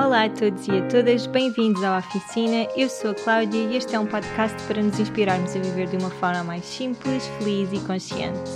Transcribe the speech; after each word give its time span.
Olá 0.00 0.26
a 0.26 0.30
todos 0.30 0.68
e 0.68 0.70
a 0.70 0.86
todas, 0.86 1.26
bem-vindos 1.26 1.82
à 1.82 1.98
Oficina. 1.98 2.68
Eu 2.76 2.88
sou 2.88 3.10
a 3.10 3.14
Cláudia 3.14 3.58
e 3.58 3.76
este 3.76 3.96
é 3.96 3.98
um 3.98 4.06
podcast 4.06 4.56
para 4.68 4.80
nos 4.80 4.96
inspirarmos 5.00 5.56
a 5.56 5.58
viver 5.58 5.88
de 5.88 5.96
uma 5.96 6.08
forma 6.08 6.44
mais 6.44 6.64
simples, 6.64 7.26
feliz 7.38 7.72
e 7.72 7.80
consciente. 7.84 8.48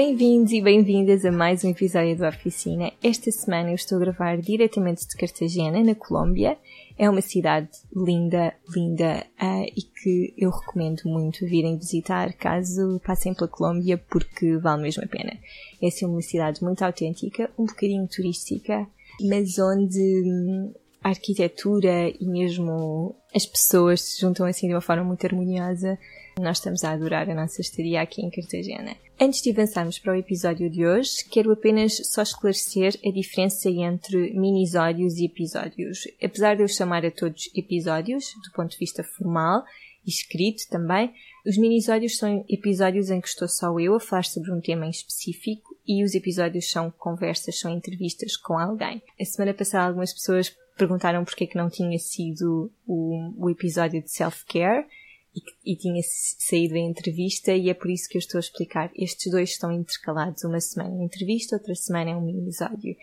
Bem-vindos 0.00 0.52
e 0.52 0.60
bem-vindas 0.60 1.24
a 1.24 1.32
mais 1.32 1.64
um 1.64 1.70
episódio 1.70 2.16
da 2.16 2.28
Oficina. 2.28 2.92
Esta 3.02 3.32
semana 3.32 3.70
eu 3.70 3.74
estou 3.74 3.96
a 3.96 4.00
gravar 4.02 4.38
diretamente 4.38 5.04
de 5.08 5.16
Cartagena, 5.16 5.82
na 5.82 5.92
Colômbia. 5.92 6.56
É 6.96 7.10
uma 7.10 7.20
cidade 7.20 7.68
linda, 7.92 8.54
linda 8.72 9.26
uh, 9.42 9.66
e 9.76 9.82
que 9.82 10.34
eu 10.38 10.50
recomendo 10.50 11.02
muito 11.06 11.44
virem 11.46 11.76
visitar 11.76 12.32
caso 12.34 13.00
passem 13.04 13.34
pela 13.34 13.48
Colômbia 13.48 13.98
porque 14.08 14.56
vale 14.58 14.82
mesmo 14.82 15.02
a 15.02 15.08
pena. 15.08 15.36
É 15.82 15.88
assim 15.88 16.06
uma 16.06 16.22
cidade 16.22 16.62
muito 16.62 16.80
autêntica, 16.84 17.50
um 17.58 17.66
bocadinho 17.66 18.06
turística, 18.06 18.86
mas 19.20 19.58
onde 19.58 19.98
hum, 20.24 20.74
a 21.02 21.10
arquitetura 21.10 22.08
e 22.08 22.26
mesmo 22.26 23.14
as 23.34 23.46
pessoas 23.46 24.00
se 24.00 24.20
juntam 24.20 24.46
assim 24.46 24.66
de 24.66 24.74
uma 24.74 24.80
forma 24.80 25.04
muito 25.04 25.24
harmoniosa 25.26 25.98
nós 26.40 26.58
estamos 26.58 26.84
a 26.84 26.92
adorar 26.92 27.28
a 27.28 27.34
nossa 27.34 27.60
estadia 27.60 28.00
aqui 28.00 28.22
em 28.22 28.30
Cartagena. 28.30 28.96
Antes 29.20 29.42
de 29.42 29.50
avançarmos 29.50 29.98
para 29.98 30.12
o 30.12 30.16
episódio 30.16 30.70
de 30.70 30.86
hoje, 30.86 31.24
quero 31.30 31.50
apenas 31.50 31.96
só 32.04 32.22
esclarecer 32.22 32.94
a 33.04 33.10
diferença 33.10 33.68
entre 33.68 34.32
minisódios 34.34 35.18
e 35.18 35.26
episódios. 35.26 36.06
Apesar 36.22 36.54
de 36.54 36.62
eu 36.62 36.68
chamar 36.68 37.04
a 37.04 37.10
todos 37.10 37.50
episódios, 37.54 38.32
do 38.44 38.52
ponto 38.52 38.70
de 38.70 38.78
vista 38.78 39.02
formal 39.02 39.64
e 40.06 40.10
escrito 40.10 40.68
também, 40.70 41.12
os 41.44 41.58
minisódios 41.58 42.16
são 42.16 42.44
episódios 42.48 43.10
em 43.10 43.20
que 43.20 43.28
estou 43.28 43.48
só 43.48 43.78
eu 43.80 43.94
a 43.94 44.00
falar 44.00 44.24
sobre 44.24 44.52
um 44.52 44.60
tema 44.60 44.86
em 44.86 44.90
específico 44.90 45.76
e 45.86 46.04
os 46.04 46.14
episódios 46.14 46.70
são 46.70 46.90
conversas, 46.90 47.58
são 47.58 47.72
entrevistas 47.72 48.36
com 48.36 48.58
alguém. 48.58 49.02
A 49.20 49.24
semana 49.24 49.54
passada 49.54 49.88
algumas 49.88 50.12
pessoas 50.12 50.54
perguntaram 50.78 51.24
porque 51.24 51.44
é 51.44 51.46
que 51.46 51.56
não 51.56 51.68
tinha 51.68 51.98
sido 51.98 52.70
o, 52.86 53.34
o 53.36 53.50
episódio 53.50 54.02
de 54.02 54.10
self-care 54.10 54.86
e, 55.34 55.72
e 55.72 55.76
tinha 55.76 56.00
saído 56.02 56.74
a 56.74 56.78
entrevista 56.78 57.52
e 57.52 57.68
é 57.68 57.74
por 57.74 57.90
isso 57.90 58.08
que 58.08 58.16
eu 58.16 58.20
estou 58.20 58.38
a 58.38 58.40
explicar. 58.40 58.90
Estes 58.94 59.30
dois 59.30 59.50
estão 59.50 59.72
intercalados. 59.72 60.44
Uma 60.44 60.60
semana 60.60 61.00
é 61.00 61.04
entrevista, 61.04 61.56
outra 61.56 61.74
semana 61.74 62.10
é 62.10 62.16
um 62.16 62.20
mini-episódio. 62.20 62.96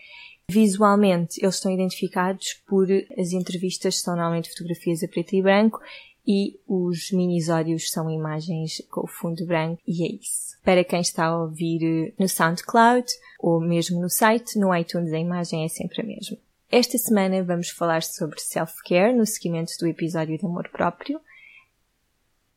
Visualmente, 0.48 1.40
eles 1.42 1.56
estão 1.56 1.72
identificados 1.72 2.54
por 2.66 2.88
as 3.18 3.32
entrevistas 3.32 4.00
são 4.00 4.14
normalmente 4.14 4.50
fotografias 4.50 5.02
a 5.02 5.08
preto 5.08 5.34
e 5.34 5.42
branco 5.42 5.80
e 6.26 6.58
os 6.66 7.10
minisódios 7.12 7.90
são 7.90 8.10
imagens 8.10 8.82
com 8.90 9.02
o 9.02 9.06
fundo 9.06 9.44
branco 9.46 9.80
e 9.86 10.04
é 10.04 10.12
isso. 10.14 10.56
Para 10.64 10.84
quem 10.84 11.00
está 11.00 11.26
a 11.26 11.42
ouvir 11.42 12.14
no 12.18 12.28
SoundCloud 12.28 13.06
ou 13.38 13.60
mesmo 13.60 14.00
no 14.00 14.08
site, 14.08 14.58
no 14.58 14.74
iTunes 14.74 15.12
a 15.12 15.18
imagem 15.18 15.64
é 15.64 15.68
sempre 15.68 16.02
a 16.02 16.04
mesma. 16.04 16.36
Esta 16.70 16.98
semana 16.98 17.44
vamos 17.44 17.70
falar 17.70 18.02
sobre 18.02 18.40
self-care 18.40 19.14
no 19.14 19.24
seguimento 19.24 19.72
do 19.78 19.86
episódio 19.86 20.36
de 20.36 20.44
amor 20.44 20.68
próprio. 20.68 21.20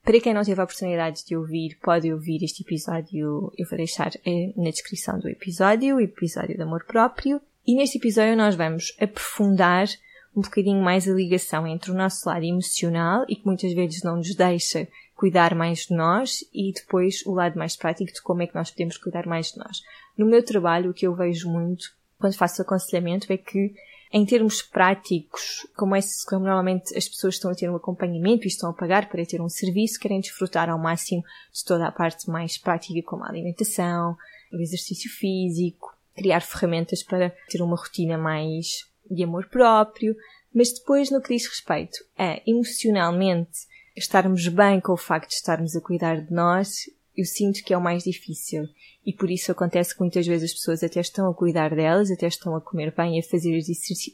Para 0.04 0.20
quem 0.20 0.34
não 0.34 0.44
teve 0.44 0.60
a 0.60 0.64
oportunidade 0.64 1.24
de 1.24 1.38
ouvir, 1.38 1.78
pode 1.80 2.12
ouvir 2.12 2.44
este 2.44 2.64
episódio, 2.64 3.54
eu 3.56 3.68
vou 3.70 3.78
deixar 3.78 4.12
eh, 4.26 4.52
na 4.58 4.72
descrição 4.72 5.20
do 5.20 5.30
episódio, 5.30 5.98
o 5.98 6.02
episódio 6.02 6.56
de 6.56 6.62
amor 6.64 6.86
próprio. 6.86 7.40
E 7.68 7.76
neste 7.76 8.00
episódio 8.00 8.36
nós 8.36 8.56
vamos 8.56 8.98
aprofundar 9.00 9.88
um 10.36 10.42
bocadinho 10.42 10.82
mais 10.82 11.08
a 11.08 11.12
ligação 11.12 11.68
entre 11.68 11.92
o 11.92 11.96
nosso 11.96 12.28
lado 12.28 12.44
emocional 12.44 13.26
e 13.30 13.36
que 13.36 13.46
muitas 13.46 13.72
vezes 13.74 14.02
não 14.02 14.16
nos 14.16 14.34
deixa 14.34 14.88
cuidar 15.16 15.54
mais 15.54 15.86
de 15.86 15.96
nós 15.96 16.44
e 16.52 16.74
depois 16.74 17.24
o 17.28 17.34
lado 17.36 17.60
mais 17.60 17.76
prático 17.76 18.12
de 18.12 18.24
como 18.24 18.42
é 18.42 18.48
que 18.48 18.56
nós 18.56 18.72
podemos 18.72 18.98
cuidar 18.98 19.28
mais 19.28 19.52
de 19.52 19.59
nós. 19.59 19.84
No 20.18 20.25
meu 20.25 20.44
trabalho, 20.44 20.90
o 20.90 20.94
que 20.96 21.06
eu 21.06 21.14
vejo 21.14 21.48
muito 21.48 21.94
quando 22.18 22.36
faço 22.36 22.64
aconselhamento 22.64 23.31
é 23.31 23.38
que 23.38 23.72
em 24.12 24.25
termos 24.25 24.62
práticos, 24.62 25.68
como, 25.75 25.96
é, 25.96 26.00
como 26.28 26.46
normalmente 26.46 26.97
as 26.97 27.08
pessoas 27.08 27.36
estão 27.36 27.52
a 27.52 27.56
ter 27.56 27.70
um 27.70 27.75
acompanhamento 27.75 28.46
e 28.46 28.47
estão 28.47 28.70
a 28.70 28.74
pagar 28.74 29.08
para 29.08 29.25
ter 29.25 29.40
um 29.40 29.50
serviço, 29.50 30.00
querem 30.00 30.20
desfrutar 30.20 30.70
ao 30.70 30.80
máximo 30.80 31.24
de 31.53 31.64
toda 31.64 31.88
a 31.88 31.92
parte 31.92 32.30
mais 32.30 32.58
prática, 32.58 33.00
como 33.06 33.24
a 33.24 33.30
alimentação, 33.30 34.18
o 34.52 34.59
exercício 34.59 35.12
físico, 35.12 35.96
criar 36.16 36.42
ferramentas 36.42 37.03
para 37.03 37.30
ter 37.48 37.62
uma 37.62 37.78
rotina 37.78 38.18
mais 38.18 38.90
de 39.09 39.24
amor 39.24 39.48
próprio, 39.48 40.16
mas 40.53 40.74
depois 40.74 41.12
no 41.12 41.22
que 41.22 41.36
diz 41.36 41.48
respeito 41.48 42.00
a 42.18 42.42
emocionalmente 42.48 43.68
estarmos 43.96 44.48
bem 44.48 44.80
com 44.80 44.94
o 44.94 44.98
facto 44.98 45.30
de 45.30 45.36
estarmos 45.36 45.75
a 45.75 45.81
cuidar 45.81 46.22
de 46.22 46.34
nós, 46.34 46.86
eu 47.19 47.25
sinto 47.25 47.62
que 47.63 47.74
é 47.74 47.78
o 47.78 47.84
mais 47.84 48.03
difícil. 48.03 48.63
E 49.06 49.12
por 49.12 49.30
isso 49.30 49.52
acontece 49.52 49.94
que 49.94 50.00
muitas 50.00 50.25
vezes 50.25 50.52
as 50.52 50.57
pessoas 50.57 50.81
até 50.81 51.02
estão 51.02 51.30
a 51.30 51.34
cuidar 51.34 51.75
delas, 51.75 52.09
até 52.09 52.28
estão 52.28 52.56
a 52.56 52.62
comer 52.62 52.94
bem 52.96 53.19
a 53.19 53.24
fazer 53.24 53.59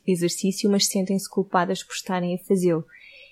exercício, 0.08 0.72
mas 0.72 0.88
sentem-se 0.88 1.30
culpadas 1.30 1.84
por 1.84 1.94
estarem 1.94 2.34
a 2.34 2.40
fazê-lo. 2.40 2.84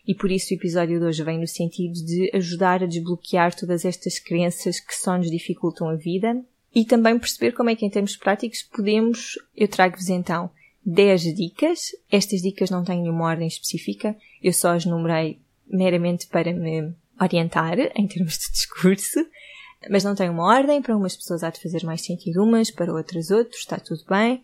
E 0.05 0.13
por 0.13 0.29
isso 0.31 0.53
o 0.53 0.57
episódio 0.57 0.99
de 0.99 1.05
hoje 1.05 1.23
vem 1.23 1.39
no 1.39 1.47
sentido 1.47 1.93
de 1.93 2.29
ajudar 2.35 2.83
a 2.83 2.85
desbloquear 2.85 3.55
todas 3.55 3.83
estas 3.83 4.19
crenças 4.19 4.79
que 4.79 4.93
só 4.93 5.17
nos 5.17 5.31
dificultam 5.31 5.89
a 5.89 5.95
vida 5.95 6.39
e 6.75 6.85
também 6.85 7.17
perceber 7.17 7.53
como 7.53 7.69
é 7.71 7.75
que 7.75 7.85
em 7.85 7.89
termos 7.89 8.15
práticos 8.15 8.61
podemos, 8.61 9.39
eu 9.55 9.67
trago-vos 9.67 10.09
então 10.09 10.51
10 10.85 11.35
dicas. 11.35 11.79
Estas 12.11 12.41
dicas 12.41 12.69
não 12.69 12.83
têm 12.83 13.01
nenhuma 13.01 13.25
ordem 13.25 13.47
específica, 13.47 14.15
eu 14.41 14.53
só 14.53 14.73
as 14.73 14.85
numerei 14.85 15.39
meramente 15.65 16.27
para 16.27 16.53
me 16.53 16.93
orientar 17.19 17.79
em 17.95 18.05
termos 18.05 18.37
de 18.37 18.51
discurso 18.51 19.19
mas 19.89 20.03
não 20.03 20.15
tem 20.15 20.29
uma 20.29 20.45
ordem, 20.45 20.81
para 20.81 20.95
umas 20.95 21.15
pessoas 21.15 21.43
há 21.43 21.49
de 21.49 21.61
fazer 21.61 21.83
mais 21.83 22.01
sentido 22.01 22.43
umas, 22.43 22.71
para 22.71 22.93
outras 22.93 23.29
outros, 23.31 23.59
está 23.59 23.77
tudo 23.77 24.03
bem. 24.09 24.43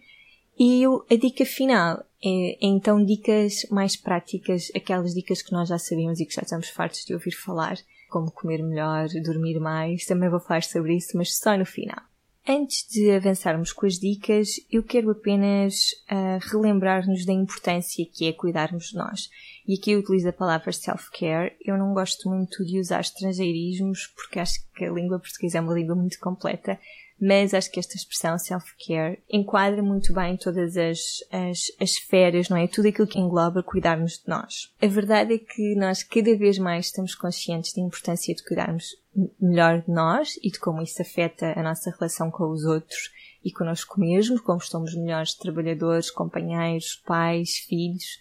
E 0.57 0.83
a 0.85 1.15
dica 1.15 1.45
final 1.45 2.03
é, 2.23 2.51
é, 2.53 2.57
então 2.61 3.03
dicas 3.03 3.65
mais 3.71 3.95
práticas, 3.95 4.69
aquelas 4.75 5.13
dicas 5.13 5.41
que 5.41 5.53
nós 5.53 5.69
já 5.69 5.77
sabemos 5.77 6.19
e 6.19 6.25
que 6.25 6.33
já 6.33 6.41
estamos 6.41 6.69
fartos 6.69 7.05
de 7.05 7.13
ouvir 7.13 7.31
falar, 7.31 7.77
como 8.09 8.31
comer 8.31 8.61
melhor, 8.61 9.07
dormir 9.23 9.59
mais, 9.59 10.05
também 10.05 10.29
vou 10.29 10.39
falar 10.39 10.63
sobre 10.63 10.97
isso, 10.97 11.15
mas 11.15 11.37
só 11.37 11.57
no 11.57 11.65
final. 11.65 12.08
Antes 12.51 12.83
de 12.89 13.11
avançarmos 13.11 13.71
com 13.71 13.85
as 13.85 13.99
dicas, 13.99 14.59
eu 14.71 14.81
quero 14.81 15.11
apenas 15.11 15.91
uh, 16.11 16.39
relembrar-nos 16.51 17.23
da 17.23 17.31
importância 17.31 18.03
que 18.11 18.25
é 18.25 18.33
cuidarmos 18.33 18.85
de 18.85 18.95
nós. 18.95 19.29
E 19.67 19.75
aqui 19.75 19.91
eu 19.91 19.99
utilizo 19.99 20.29
a 20.29 20.33
palavra 20.33 20.71
self-care. 20.71 21.55
Eu 21.63 21.77
não 21.77 21.93
gosto 21.93 22.27
muito 22.27 22.65
de 22.65 22.79
usar 22.79 23.01
estrangeirismos 23.01 24.07
porque 24.15 24.39
acho 24.39 24.65
que 24.73 24.83
a 24.83 24.91
língua 24.91 25.19
portuguesa 25.19 25.59
é 25.59 25.61
uma 25.61 25.75
língua 25.75 25.93
muito 25.93 26.17
completa, 26.19 26.79
mas 27.21 27.53
acho 27.53 27.71
que 27.71 27.79
esta 27.79 27.95
expressão 27.95 28.35
self-care 28.39 29.19
enquadra 29.29 29.83
muito 29.83 30.11
bem 30.11 30.35
todas 30.35 30.75
as, 30.75 31.23
as, 31.31 31.65
as 31.79 31.91
esferas, 31.91 32.49
não 32.49 32.57
é? 32.57 32.67
Tudo 32.67 32.87
aquilo 32.87 33.05
que 33.05 33.19
engloba 33.19 33.61
cuidarmos 33.61 34.13
de 34.13 34.27
nós. 34.27 34.73
A 34.81 34.87
verdade 34.87 35.35
é 35.35 35.37
que 35.37 35.75
nós 35.75 36.01
cada 36.01 36.35
vez 36.35 36.57
mais 36.57 36.87
estamos 36.87 37.13
conscientes 37.13 37.73
da 37.73 37.81
importância 37.83 38.33
de 38.33 38.43
cuidarmos 38.43 38.97
melhor 39.39 39.81
de 39.81 39.91
nós 39.91 40.35
e 40.43 40.51
de 40.51 40.59
como 40.59 40.81
isso 40.81 41.01
afeta 41.01 41.53
a 41.57 41.63
nossa 41.63 41.91
relação 41.91 42.29
com 42.29 42.51
os 42.51 42.63
outros 42.63 43.11
e 43.43 43.51
connosco 43.51 43.99
mesmos, 43.99 44.41
como 44.41 44.61
somos 44.61 44.93
melhores 44.95 45.33
trabalhadores, 45.33 46.11
companheiros, 46.11 47.01
pais, 47.05 47.57
filhos 47.57 48.19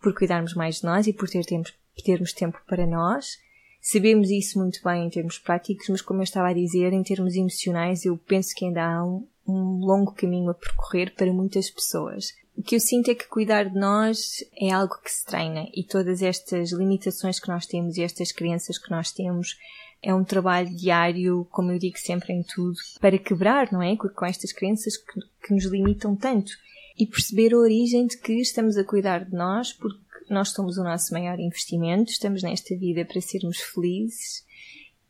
por 0.00 0.14
cuidarmos 0.14 0.54
mais 0.54 0.76
de 0.76 0.84
nós 0.84 1.06
e 1.06 1.12
por 1.12 1.28
ter 1.28 1.44
tempo, 1.44 1.68
termos 2.04 2.32
tempo 2.32 2.58
para 2.66 2.86
nós. 2.86 3.38
Sabemos 3.80 4.30
isso 4.30 4.58
muito 4.58 4.80
bem 4.82 5.06
em 5.06 5.10
termos 5.10 5.38
práticos, 5.38 5.88
mas 5.88 6.02
como 6.02 6.20
eu 6.20 6.24
estava 6.24 6.48
a 6.48 6.54
dizer, 6.54 6.92
em 6.92 7.02
termos 7.02 7.34
emocionais, 7.34 8.04
eu 8.04 8.16
penso 8.16 8.54
que 8.54 8.64
ainda 8.64 8.84
há 8.84 9.04
um, 9.04 9.26
um 9.46 9.84
longo 9.84 10.12
caminho 10.12 10.50
a 10.50 10.54
percorrer 10.54 11.14
para 11.14 11.32
muitas 11.32 11.70
pessoas. 11.70 12.32
O 12.60 12.62
que 12.62 12.76
eu 12.76 12.80
sinto 12.80 13.10
é 13.10 13.14
que 13.14 13.26
cuidar 13.26 13.70
de 13.70 13.78
nós 13.78 14.44
é 14.54 14.70
algo 14.70 15.00
que 15.02 15.10
se 15.10 15.24
treina 15.24 15.66
e 15.72 15.82
todas 15.82 16.20
estas 16.20 16.72
limitações 16.72 17.40
que 17.40 17.48
nós 17.48 17.64
temos 17.64 17.96
e 17.96 18.02
estas 18.02 18.32
crenças 18.32 18.76
que 18.76 18.90
nós 18.90 19.10
temos 19.10 19.56
é 20.02 20.12
um 20.14 20.22
trabalho 20.22 20.68
diário, 20.76 21.48
como 21.50 21.72
eu 21.72 21.78
digo 21.78 21.96
sempre 21.96 22.34
em 22.34 22.42
tudo, 22.42 22.76
para 23.00 23.16
quebrar, 23.16 23.72
não 23.72 23.80
é? 23.80 23.96
Com 23.96 24.26
estas 24.26 24.52
crenças 24.52 24.98
que, 24.98 25.20
que 25.42 25.54
nos 25.54 25.64
limitam 25.64 26.14
tanto. 26.14 26.52
E 26.98 27.06
perceber 27.06 27.54
a 27.54 27.58
origem 27.58 28.06
de 28.06 28.18
que 28.18 28.34
estamos 28.34 28.76
a 28.76 28.84
cuidar 28.84 29.24
de 29.24 29.34
nós 29.34 29.72
porque 29.72 29.98
nós 30.28 30.50
somos 30.50 30.76
o 30.76 30.84
nosso 30.84 31.14
maior 31.14 31.40
investimento, 31.40 32.12
estamos 32.12 32.42
nesta 32.42 32.76
vida 32.76 33.06
para 33.06 33.22
sermos 33.22 33.56
felizes. 33.56 34.44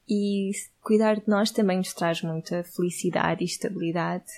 E 0.08 0.52
cuidar 0.80 1.16
de 1.16 1.26
nós 1.26 1.50
também 1.50 1.78
nos 1.78 1.92
traz 1.94 2.22
muita 2.22 2.62
felicidade 2.62 3.42
e 3.42 3.46
estabilidade 3.46 4.30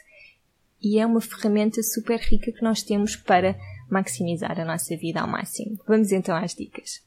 e 0.82 0.98
é 0.98 1.06
uma 1.06 1.20
ferramenta 1.20 1.82
super 1.82 2.18
rica 2.18 2.52
que 2.52 2.62
nós 2.62 2.82
temos 2.82 3.16
para 3.16 3.56
maximizar 3.90 4.58
a 4.58 4.64
nossa 4.64 4.96
vida 4.96 5.20
ao 5.20 5.28
máximo. 5.28 5.78
Vamos 5.86 6.12
então 6.12 6.34
às 6.34 6.54
dicas. 6.54 7.02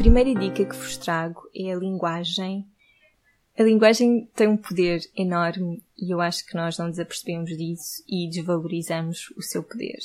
primeira 0.00 0.34
dica 0.34 0.64
que 0.64 0.74
vos 0.74 0.96
trago 0.96 1.42
é 1.54 1.74
a 1.74 1.76
linguagem. 1.76 2.66
A 3.58 3.62
linguagem 3.62 4.30
tem 4.34 4.48
um 4.48 4.56
poder 4.56 5.02
enorme 5.14 5.84
e 5.94 6.10
eu 6.10 6.22
acho 6.22 6.46
que 6.46 6.54
nós 6.54 6.78
não 6.78 6.88
desapercebemos 6.90 7.50
disso 7.50 8.02
e 8.08 8.26
desvalorizamos 8.30 9.30
o 9.36 9.42
seu 9.42 9.62
poder. 9.62 9.98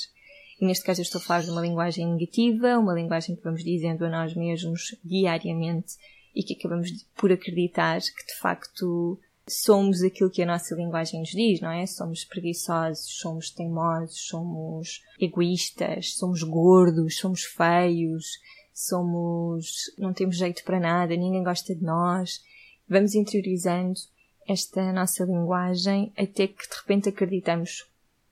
E 0.60 0.66
neste 0.66 0.86
caso 0.86 1.02
eu 1.02 1.04
estou 1.04 1.19
a 1.19 1.24
falar 1.24 1.44
de 1.44 1.52
uma 1.52 1.62
linguagem 1.62 2.07
negativa, 2.07 2.78
uma 2.78 2.94
linguagem 2.94 3.36
que 3.36 3.44
vamos 3.44 3.63
dizendo 3.63 4.06
a 4.06 4.10
nós 4.10 4.34
mesmos 4.36 4.96
diariamente 5.04 5.96
e 6.34 6.44
que 6.44 6.56
acabamos 6.56 6.90
por 7.16 7.31
acreditar 7.31 8.00
que 8.00 8.25
de 8.28 8.40
facto 8.40 9.19
somos 9.48 10.02
aquilo 10.02 10.30
que 10.30 10.42
a 10.42 10.46
nossa 10.46 10.75
linguagem 10.75 11.19
nos 11.19 11.30
diz, 11.30 11.62
não 11.62 11.72
é? 11.72 11.86
Somos 11.86 12.24
preguiçosos, 12.24 13.19
somos 13.19 13.50
teimosos, 13.52 14.28
somos 14.28 15.02
egoístas, 15.19 16.16
somos 16.16 16.42
gordos, 16.42 17.18
somos 17.18 17.44
feios, 17.44 18.25
somos. 18.74 19.92
não 19.98 20.13
temos 20.13 20.38
jeito 20.38 20.63
para 20.63 20.80
nada, 20.80 21.16
ninguém 21.16 21.44
gosta 21.44 21.75
de 21.75 21.84
nós. 21.84 22.42
Vamos 22.88 23.13
interiorizando 23.13 24.00
esta 24.48 24.92
nossa 24.94 25.24
linguagem 25.24 26.12
até 26.18 26.48
que 26.48 26.68
de 26.68 26.75
repente 26.81 27.10
acreditamos 27.10 27.86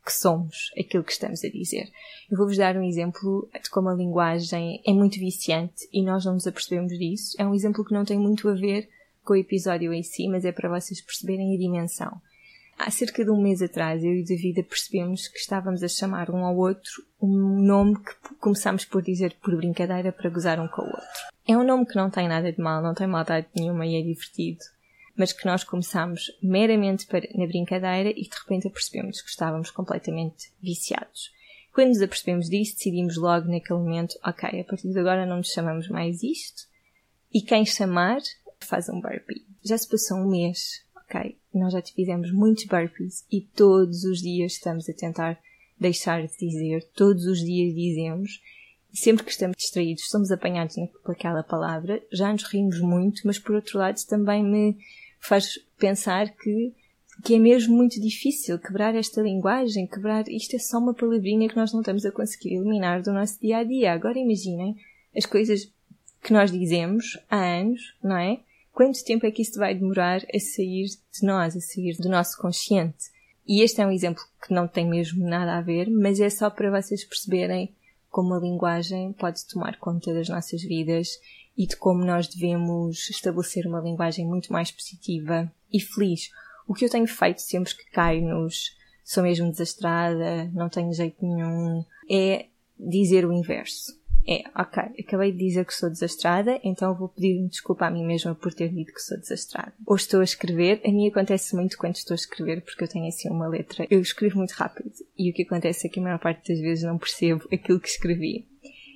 que 0.04 0.12
somos 0.12 0.72
aquilo 0.78 1.04
que 1.04 1.12
estamos 1.12 1.44
a 1.44 1.50
dizer. 1.50 1.90
Eu 2.30 2.38
vou-vos 2.38 2.58
dar 2.58 2.76
um 2.76 2.84
exemplo 2.84 3.50
de 3.62 3.70
como 3.70 3.90
a 3.90 3.94
linguagem 3.94 4.82
é 4.86 4.94
muito 4.94 5.20
viciante 5.20 5.88
e 5.92 6.04
nós 6.04 6.26
não 6.26 6.34
nos 6.34 6.48
apercebemos 6.48 6.98
disso. 6.98 7.36
É 7.40 7.46
um 7.46 7.54
exemplo 7.54 7.86
que 7.86 7.94
não 7.94 8.04
tem 8.04 8.18
muito 8.18 8.50
a 8.50 8.54
ver 8.54 8.90
com 9.24 9.34
o 9.34 9.38
episódio 9.38 9.94
em 9.94 10.04
si, 10.04 10.28
mas 10.28 10.44
é 10.44 10.52
para 10.52 10.70
vocês 10.70 11.02
perceberem 11.02 11.56
a 11.56 11.58
dimensão. 11.58 12.22
Há 12.78 12.90
cerca 12.92 13.24
de 13.24 13.32
um 13.32 13.42
mês 13.42 13.62
atrás, 13.62 14.04
eu 14.04 14.14
e 14.14 14.24
Davida 14.24 14.64
percebemos 14.64 15.28
que 15.28 15.38
estávamos 15.38 15.84
a 15.84 15.88
chamar 15.88 16.30
um 16.30 16.44
ao 16.44 16.58
outro 16.58 17.06
um 17.22 17.62
nome 17.62 17.96
que 17.96 18.36
começámos 18.40 18.84
por 18.84 19.02
dizer 19.02 19.36
por 19.42 19.56
brincadeira 19.56 20.12
para 20.12 20.30
gozar 20.30 20.60
um 20.60 20.68
com 20.68 20.82
o 20.82 20.86
outro. 20.86 21.34
É 21.48 21.56
um 21.56 21.64
nome 21.64 21.86
que 21.86 21.96
não 21.96 22.10
tem 22.10 22.28
nada 22.28 22.52
de 22.52 22.60
mal, 22.60 22.82
não 22.82 22.94
tem 22.94 23.08
maldade 23.08 23.48
nenhuma 23.56 23.86
e 23.86 23.96
é 23.96 24.02
divertido 24.02 24.60
mas 25.16 25.32
que 25.32 25.46
nós 25.46 25.64
começámos 25.64 26.32
meramente 26.42 27.06
para, 27.06 27.28
na 27.36 27.46
brincadeira 27.46 28.10
e 28.10 28.24
de 28.24 28.36
repente 28.36 28.68
apercebemos 28.68 29.22
que 29.22 29.30
estávamos 29.30 29.70
completamente 29.70 30.52
viciados. 30.62 31.32
Quando 31.74 31.90
nos 31.90 32.02
apercebemos 32.02 32.50
disso, 32.50 32.76
decidimos 32.76 33.18
logo 33.18 33.48
naquele 33.48 33.80
momento, 33.80 34.16
ok, 34.24 34.62
a 34.62 34.64
partir 34.64 34.92
de 34.92 35.00
agora 35.00 35.26
não 35.26 35.38
nos 35.38 35.50
chamamos 35.50 35.88
mais 35.88 36.22
isto, 36.22 36.64
e 37.34 37.42
quem 37.42 37.66
chamar 37.66 38.22
faz 38.60 38.90
um 38.90 39.02
burpee. 39.02 39.46
Já 39.64 39.78
se 39.78 39.90
passou 39.90 40.18
um 40.18 40.30
mês, 40.30 40.84
ok, 40.96 41.38
nós 41.54 41.74
já 41.74 41.82
fizemos 41.82 42.32
muitos 42.32 42.66
burpees 42.66 43.26
e 43.32 43.42
todos 43.42 44.04
os 44.04 44.20
dias 44.20 44.54
estamos 44.54 44.88
a 44.88 44.94
tentar 44.94 45.40
deixar 45.80 46.26
de 46.26 46.38
dizer, 46.38 46.84
todos 46.96 47.26
os 47.26 47.40
dias 47.40 47.74
dizemos, 47.74 48.42
sempre 48.94 49.24
que 49.24 49.32
estamos 49.32 49.58
distraídos, 49.58 50.10
somos 50.10 50.32
apanhados 50.32 50.76
naquela 51.08 51.44
palavra, 51.44 52.02
já 52.12 52.32
nos 52.32 52.44
rimos 52.44 52.80
muito, 52.80 53.22
mas 53.26 53.40
por 53.40 53.56
outro 53.56 53.80
lado 53.80 53.98
também 54.08 54.44
me 54.44 54.78
faz 55.24 55.58
pensar 55.78 56.30
que, 56.36 56.74
que 57.24 57.36
é 57.36 57.40
mesmo 57.40 57.76
muito 57.76 58.00
difícil 58.00 58.60
quebrar 58.60 58.94
esta 58.96 59.22
linguagem, 59.22 59.88
quebrar 59.88 60.28
isto 60.28 60.56
é 60.56 60.60
só 60.60 60.78
uma 60.78 60.94
palavrinha 60.94 61.48
que 61.48 61.56
nós 61.56 61.72
não 61.72 61.82
estamos 61.82 62.06
a 62.06 62.12
conseguir 62.12 62.56
eliminar 62.56 63.02
do 63.02 63.14
nosso 63.14 63.40
dia 63.40 63.58
a 63.58 63.64
dia. 63.64 63.94
Agora 63.94 64.20
imaginem 64.20 64.76
as 65.16 65.26
coisas 65.26 65.72
que 66.22 66.34
nós 66.34 66.52
dizemos 66.52 67.18
há 67.30 67.38
anos, 67.38 67.82
não 68.04 68.18
é? 68.18 68.40
Quanto 68.72 69.04
tempo 69.04 69.26
é 69.26 69.32
que 69.32 69.42
isto 69.42 69.60
vai 69.60 69.76
demorar 69.76 70.22
a 70.34 70.40
sair 70.40 70.88
de 70.88 71.26
nós, 71.26 71.56
a 71.56 71.62
sair 71.62 71.96
do 71.98 72.10
nosso 72.10 72.38
consciente? 72.42 73.12
E 73.48 73.62
este 73.62 73.82
é 73.82 73.88
um 73.88 73.92
exemplo 73.92 74.24
que 74.42 74.54
não 74.54 74.68
tem 74.68 74.88
mesmo 74.88 75.28
nada 75.28 75.58
a 75.58 75.62
ver, 75.62 75.90
mas 75.90 76.20
é 76.20 76.30
só 76.30 76.50
para 76.50 76.82
vocês 76.82 77.04
perceberem 77.04 77.74
como 78.10 78.34
a 78.34 78.40
linguagem 78.40 79.14
pode 79.14 79.46
tomar 79.48 79.78
conta 79.78 80.14
das 80.14 80.30
nossas 80.30 80.62
vidas 80.64 81.10
e 81.58 81.68
de 81.68 81.76
como 81.76 82.04
nós 82.04 82.28
devemos 82.28 83.10
estabelecer 83.10 83.68
uma 83.68 83.82
linguagem 83.82 84.26
muito 84.26 84.52
mais 84.52 84.72
positiva 84.72 85.52
e 85.72 85.80
feliz. 85.80 86.30
O 86.68 86.74
que 86.74 86.86
eu 86.86 86.90
tenho 86.90 87.08
feito 87.08 87.42
sempre 87.42 87.76
que 87.76 87.92
caio 87.92 88.22
nos 88.24 88.72
sou 89.04 89.24
mesmo 89.24 89.52
desastrada, 89.52 90.50
não 90.54 90.70
tenho 90.70 90.94
jeito 90.94 91.18
nenhum, 91.22 91.84
é 92.10 92.48
dizer 92.80 93.26
o 93.26 93.34
inverso. 93.34 94.02
É, 94.26 94.42
ok, 94.56 94.84
acabei 95.06 95.34
de 95.34 95.40
dizer 95.40 95.66
que 95.66 95.74
sou 95.74 95.90
desastrada, 95.90 96.58
então 96.64 96.96
vou 96.96 97.10
pedir 97.10 97.46
desculpa 97.50 97.88
a 97.88 97.92
mim 97.92 98.06
mesma 98.06 98.34
por 98.34 98.54
ter 98.54 98.70
dito 98.70 98.94
que 98.94 99.02
sou 99.02 99.20
desastrada. 99.20 99.74
Ou 99.86 99.98
estou 99.98 100.22
a 100.22 100.24
escrever, 100.24 100.82
a 100.86 100.90
mim 100.90 101.10
acontece 101.10 101.54
muito 101.56 101.78
quando 101.78 101.96
estou 101.96 102.14
a 102.14 102.16
escrever, 102.16 102.62
porque 102.62 102.86
eu 102.86 102.88
tenho 102.88 103.06
assim 103.08 103.30
uma 103.30 103.50
letra. 103.50 103.86
Eu 103.90 104.00
escrevo 104.00 104.38
muito 104.38 104.52
rápido, 104.52 104.92
e 105.18 105.30
o 105.30 105.34
que 105.34 105.44
acontece 105.44 105.88
é 105.88 105.90
que 105.90 106.00
a 106.00 106.04
maior 106.04 106.20
parte 106.20 106.54
das 106.54 106.62
vezes 106.62 106.86
não 106.86 106.98
percebo 106.98 107.46
aquilo 107.52 107.82
que 107.82 107.90
escrevi. 107.90 108.48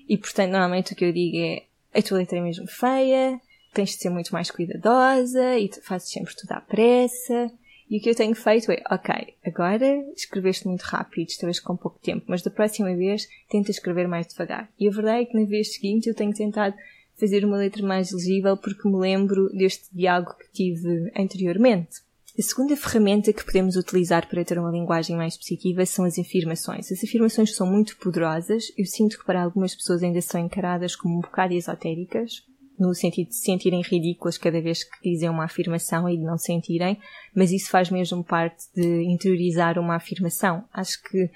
E 0.07 0.17
portanto, 0.17 0.51
normalmente 0.51 0.93
o 0.93 0.95
que 0.95 1.03
eu 1.03 1.11
digo 1.11 1.37
é, 1.37 1.63
a 1.93 2.01
tua 2.01 2.17
letra 2.17 2.37
é 2.37 2.41
mesmo 2.41 2.67
feia, 2.67 3.39
tens 3.73 3.91
de 3.91 3.97
ser 3.97 4.09
muito 4.09 4.31
mais 4.31 4.51
cuidadosa 4.51 5.57
e 5.57 5.69
fazes 5.83 6.09
sempre 6.09 6.35
tudo 6.35 6.51
à 6.51 6.61
pressa. 6.61 7.51
E 7.89 7.99
o 7.99 8.01
que 8.01 8.09
eu 8.09 8.15
tenho 8.15 8.35
feito 8.35 8.69
é, 8.71 8.83
ok, 8.91 9.35
agora 9.45 10.03
escreveste 10.13 10.67
muito 10.67 10.81
rápido, 10.81 11.29
talvez 11.39 11.59
com 11.59 11.77
pouco 11.77 11.97
tempo, 11.99 12.25
mas 12.27 12.41
da 12.41 12.51
próxima 12.51 12.93
vez 12.93 13.27
tenta 13.49 13.71
escrever 13.71 14.07
mais 14.07 14.27
devagar. 14.27 14.69
E 14.77 14.87
a 14.87 14.91
verdade 14.91 15.21
é 15.21 15.25
que 15.25 15.39
na 15.39 15.45
vez 15.45 15.73
seguinte 15.73 16.09
eu 16.09 16.15
tenho 16.15 16.33
tentado 16.33 16.75
fazer 17.17 17.45
uma 17.45 17.57
letra 17.57 17.85
mais 17.85 18.11
legível 18.11 18.57
porque 18.57 18.87
me 18.87 18.97
lembro 18.97 19.49
deste 19.49 19.87
diálogo 19.93 20.35
que 20.35 20.51
tive 20.51 21.11
anteriormente. 21.17 22.01
A 22.37 22.43
segunda 22.43 22.77
ferramenta 22.77 23.33
que 23.33 23.43
podemos 23.43 23.75
utilizar 23.75 24.29
para 24.29 24.45
ter 24.45 24.59
uma 24.59 24.69
linguagem 24.69 25.15
mais 25.15 25.35
positiva 25.35 25.83
são 25.87 26.05
as 26.05 26.19
afirmações. 26.19 26.91
As 26.91 27.03
afirmações 27.03 27.55
são 27.55 27.65
muito 27.65 27.97
poderosas. 27.97 28.65
Eu 28.77 28.85
sinto 28.85 29.17
que 29.17 29.25
para 29.25 29.41
algumas 29.41 29.73
pessoas 29.73 30.03
ainda 30.03 30.21
são 30.21 30.39
encaradas 30.39 30.95
como 30.95 31.17
um 31.17 31.21
bocado 31.21 31.55
esotéricas, 31.55 32.43
no 32.77 32.93
sentido 32.93 33.29
de 33.29 33.35
se 33.37 33.41
sentirem 33.41 33.81
ridículas 33.81 34.37
cada 34.37 34.61
vez 34.61 34.83
que 34.83 35.09
dizem 35.09 35.27
uma 35.29 35.45
afirmação 35.45 36.07
e 36.07 36.15
de 36.15 36.23
não 36.23 36.37
sentirem, 36.37 36.99
mas 37.35 37.51
isso 37.51 37.71
faz 37.71 37.89
mesmo 37.89 38.23
parte 38.23 38.65
de 38.75 39.01
interiorizar 39.05 39.79
uma 39.79 39.95
afirmação. 39.95 40.63
Acho 40.71 41.01
que 41.09 41.31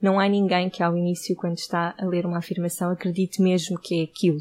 não 0.00 0.18
há 0.18 0.28
ninguém 0.28 0.68
que 0.68 0.82
ao 0.82 0.96
início, 0.96 1.36
quando 1.36 1.58
está 1.58 1.94
a 1.96 2.04
ler 2.04 2.26
uma 2.26 2.38
afirmação, 2.38 2.90
acredite 2.90 3.40
mesmo 3.40 3.78
que 3.78 4.00
é 4.00 4.02
aquilo. 4.02 4.40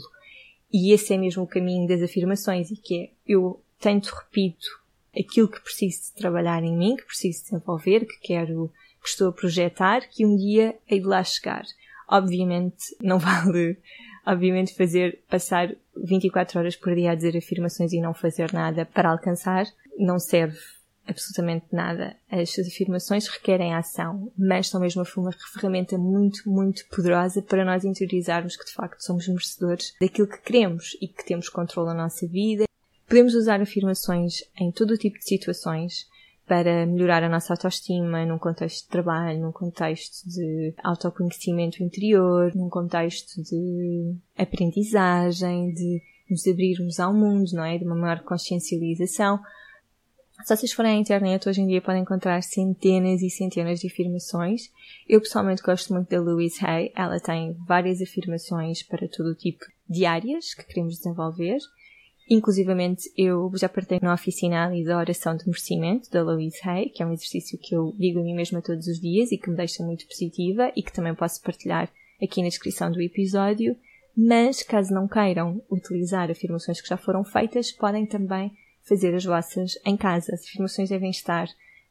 E 0.73 0.93
esse 0.93 1.13
é 1.13 1.17
mesmo 1.19 1.43
o 1.43 1.47
caminho 1.47 1.87
das 1.87 2.01
afirmações 2.01 2.71
e 2.71 2.75
que 2.75 3.03
é, 3.03 3.09
eu 3.27 3.61
tanto 3.79 4.11
repito 4.15 4.80
aquilo 5.17 5.47
que 5.47 5.61
preciso 5.61 6.09
de 6.09 6.21
trabalhar 6.21 6.63
em 6.63 6.75
mim, 6.75 6.95
que 6.95 7.05
preciso 7.05 7.43
desenvolver, 7.43 8.05
que 8.05 8.19
quero, 8.21 8.71
que 9.01 9.09
estou 9.09 9.29
a 9.29 9.33
projetar, 9.33 10.01
que 10.09 10.25
um 10.25 10.35
dia 10.35 10.75
hei 10.89 10.99
de 10.99 11.07
lá 11.07 11.23
chegar. 11.23 11.63
Obviamente 12.09 12.95
não 13.01 13.17
vale, 13.19 13.77
obviamente 14.25 14.75
fazer, 14.75 15.19
passar 15.29 15.73
24 15.95 16.59
horas 16.59 16.75
por 16.75 16.95
dia 16.95 17.11
a 17.11 17.15
dizer 17.15 17.37
afirmações 17.37 17.93
e 17.93 18.01
não 18.01 18.13
fazer 18.13 18.53
nada 18.53 18.85
para 18.85 19.09
alcançar, 19.11 19.65
não 19.97 20.19
serve 20.19 20.57
absolutamente 21.07 21.65
nada. 21.71 22.15
As 22.29 22.57
afirmações 22.59 23.27
requerem 23.27 23.73
ação, 23.73 24.31
mas 24.37 24.69
são 24.69 24.79
mesmo 24.79 25.03
uma 25.17 25.31
ferramenta 25.31 25.97
muito, 25.97 26.49
muito 26.49 26.85
poderosa 26.87 27.41
para 27.41 27.65
nós 27.65 27.83
interiorizarmos 27.83 28.55
que 28.55 28.65
de 28.65 28.71
facto 28.71 29.01
somos 29.01 29.27
merecedores 29.27 29.93
daquilo 29.99 30.27
que 30.27 30.41
queremos 30.41 30.97
e 31.01 31.07
que 31.07 31.25
temos 31.25 31.49
controle 31.49 31.89
na 31.89 32.03
nossa 32.03 32.27
vida 32.27 32.65
Podemos 33.11 33.35
usar 33.35 33.59
afirmações 33.59 34.35
em 34.57 34.71
todo 34.71 34.91
o 34.91 34.97
tipo 34.97 35.19
de 35.19 35.25
situações 35.25 36.07
para 36.47 36.85
melhorar 36.85 37.21
a 37.21 37.27
nossa 37.27 37.51
autoestima 37.51 38.25
num 38.25 38.39
contexto 38.39 38.85
de 38.85 38.87
trabalho, 38.87 39.41
num 39.41 39.51
contexto 39.51 40.25
de 40.29 40.73
autoconhecimento 40.81 41.83
interior, 41.83 42.55
num 42.55 42.69
contexto 42.69 43.43
de 43.43 44.15
aprendizagem, 44.37 45.73
de 45.73 46.01
nos 46.29 46.47
abrirmos 46.47 47.01
ao 47.01 47.13
mundo, 47.13 47.51
não 47.51 47.65
é? 47.65 47.77
De 47.77 47.83
uma 47.83 47.97
maior 47.97 48.23
consciencialização. 48.23 49.41
Se 50.45 50.55
vocês 50.55 50.71
forem 50.71 50.93
à 50.93 50.95
internet, 50.95 51.49
hoje 51.49 51.59
em 51.59 51.67
dia 51.67 51.81
podem 51.81 52.03
encontrar 52.03 52.41
centenas 52.41 53.21
e 53.21 53.29
centenas 53.29 53.81
de 53.81 53.87
afirmações. 53.87 54.71
Eu 55.05 55.19
pessoalmente 55.19 55.61
gosto 55.61 55.93
muito 55.93 56.09
da 56.09 56.21
Louise 56.21 56.65
Hay. 56.65 56.93
Ela 56.95 57.19
tem 57.19 57.57
várias 57.67 58.01
afirmações 58.01 58.83
para 58.83 59.05
todo 59.09 59.31
o 59.31 59.35
tipo 59.35 59.65
de 59.89 60.05
áreas 60.05 60.53
que 60.53 60.63
queremos 60.63 60.95
desenvolver. 60.95 61.57
Inclusivamente, 62.33 63.11
eu 63.17 63.51
já 63.55 63.67
partilhei 63.67 63.99
na 64.01 64.13
oficina 64.13 64.65
ali 64.65 64.85
da 64.85 64.97
oração 64.97 65.35
de 65.35 65.45
merecimento 65.45 66.09
da 66.09 66.23
Louise 66.23 66.61
Hay, 66.63 66.87
que 66.87 67.03
é 67.03 67.05
um 67.05 67.11
exercício 67.11 67.59
que 67.59 67.75
eu 67.75 67.93
digo 67.99 68.21
a 68.21 68.23
mim 68.23 68.33
mesma 68.33 68.61
todos 68.61 68.87
os 68.87 69.01
dias 69.01 69.33
e 69.33 69.37
que 69.37 69.49
me 69.49 69.57
deixa 69.57 69.83
muito 69.83 70.07
positiva 70.07 70.71
e 70.73 70.81
que 70.81 70.93
também 70.93 71.13
posso 71.13 71.41
partilhar 71.41 71.91
aqui 72.23 72.41
na 72.41 72.47
descrição 72.47 72.89
do 72.89 73.01
episódio. 73.01 73.75
Mas, 74.15 74.63
caso 74.63 74.93
não 74.93 75.09
queiram 75.09 75.61
utilizar 75.69 76.31
afirmações 76.31 76.79
que 76.79 76.87
já 76.87 76.95
foram 76.95 77.25
feitas, 77.25 77.69
podem 77.69 78.05
também 78.05 78.53
fazer 78.81 79.13
as 79.13 79.25
vossas 79.25 79.73
em 79.85 79.97
casa. 79.97 80.33
As 80.33 80.45
afirmações 80.45 80.87
devem 80.87 81.09
estar 81.09 81.49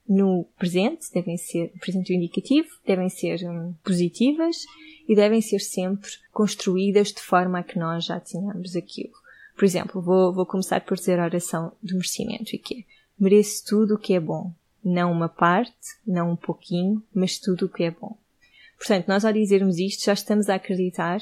no 0.08 0.46
presente, 0.58 1.12
devem 1.12 1.36
ser 1.36 1.70
presente 1.78 2.14
indicativo, 2.14 2.70
devem 2.86 3.10
ser 3.10 3.46
hum, 3.46 3.74
positivas 3.84 4.56
e 5.06 5.14
devem 5.14 5.42
ser 5.42 5.58
sempre 5.58 6.08
construídas 6.32 7.08
de 7.08 7.20
forma 7.20 7.58
a 7.58 7.62
que 7.62 7.78
nós 7.78 8.06
já 8.06 8.18
tenhamos 8.18 8.74
aquilo. 8.74 9.20
Por 9.60 9.66
exemplo, 9.66 10.00
vou, 10.00 10.32
vou 10.32 10.46
começar 10.46 10.80
por 10.80 10.96
dizer 10.96 11.20
a 11.20 11.24
oração 11.26 11.70
do 11.82 11.92
merecimento, 11.92 12.56
e 12.56 12.58
que 12.58 12.78
é, 12.78 12.84
mereço 13.18 13.62
tudo 13.66 13.96
o 13.96 13.98
que 13.98 14.14
é 14.14 14.18
bom. 14.18 14.54
Não 14.82 15.12
uma 15.12 15.28
parte, 15.28 15.98
não 16.06 16.30
um 16.30 16.36
pouquinho, 16.36 17.02
mas 17.14 17.38
tudo 17.38 17.66
o 17.66 17.68
que 17.68 17.82
é 17.82 17.90
bom. 17.90 18.16
Portanto, 18.78 19.08
nós 19.08 19.22
ao 19.22 19.34
dizermos 19.34 19.76
isto 19.76 20.02
já 20.02 20.14
estamos 20.14 20.48
a 20.48 20.54
acreditar, 20.54 21.20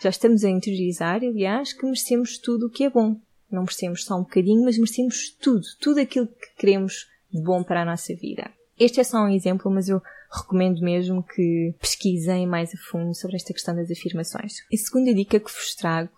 já 0.00 0.08
estamos 0.08 0.44
a 0.44 0.50
interiorizar, 0.50 1.16
aliás, 1.16 1.72
que 1.72 1.84
merecemos 1.84 2.38
tudo 2.38 2.66
o 2.66 2.70
que 2.70 2.84
é 2.84 2.90
bom. 2.90 3.20
Não 3.50 3.62
merecemos 3.62 4.04
só 4.04 4.18
um 4.18 4.22
bocadinho, 4.22 4.64
mas 4.64 4.78
merecemos 4.78 5.30
tudo, 5.30 5.66
tudo 5.80 5.98
aquilo 5.98 6.28
que 6.28 6.54
queremos 6.56 7.08
de 7.28 7.42
bom 7.42 7.64
para 7.64 7.82
a 7.82 7.84
nossa 7.84 8.14
vida. 8.14 8.52
Este 8.78 9.00
é 9.00 9.04
só 9.04 9.18
um 9.18 9.28
exemplo, 9.34 9.68
mas 9.68 9.88
eu 9.88 10.00
recomendo 10.30 10.80
mesmo 10.80 11.24
que 11.24 11.74
pesquisem 11.80 12.46
mais 12.46 12.72
a 12.72 12.78
fundo 12.78 13.16
sobre 13.16 13.34
esta 13.34 13.52
questão 13.52 13.74
das 13.74 13.90
afirmações. 13.90 14.58
A 14.72 14.76
segunda 14.76 15.12
dica 15.12 15.40
que 15.40 15.50
vos 15.50 15.74
trago 15.74 16.12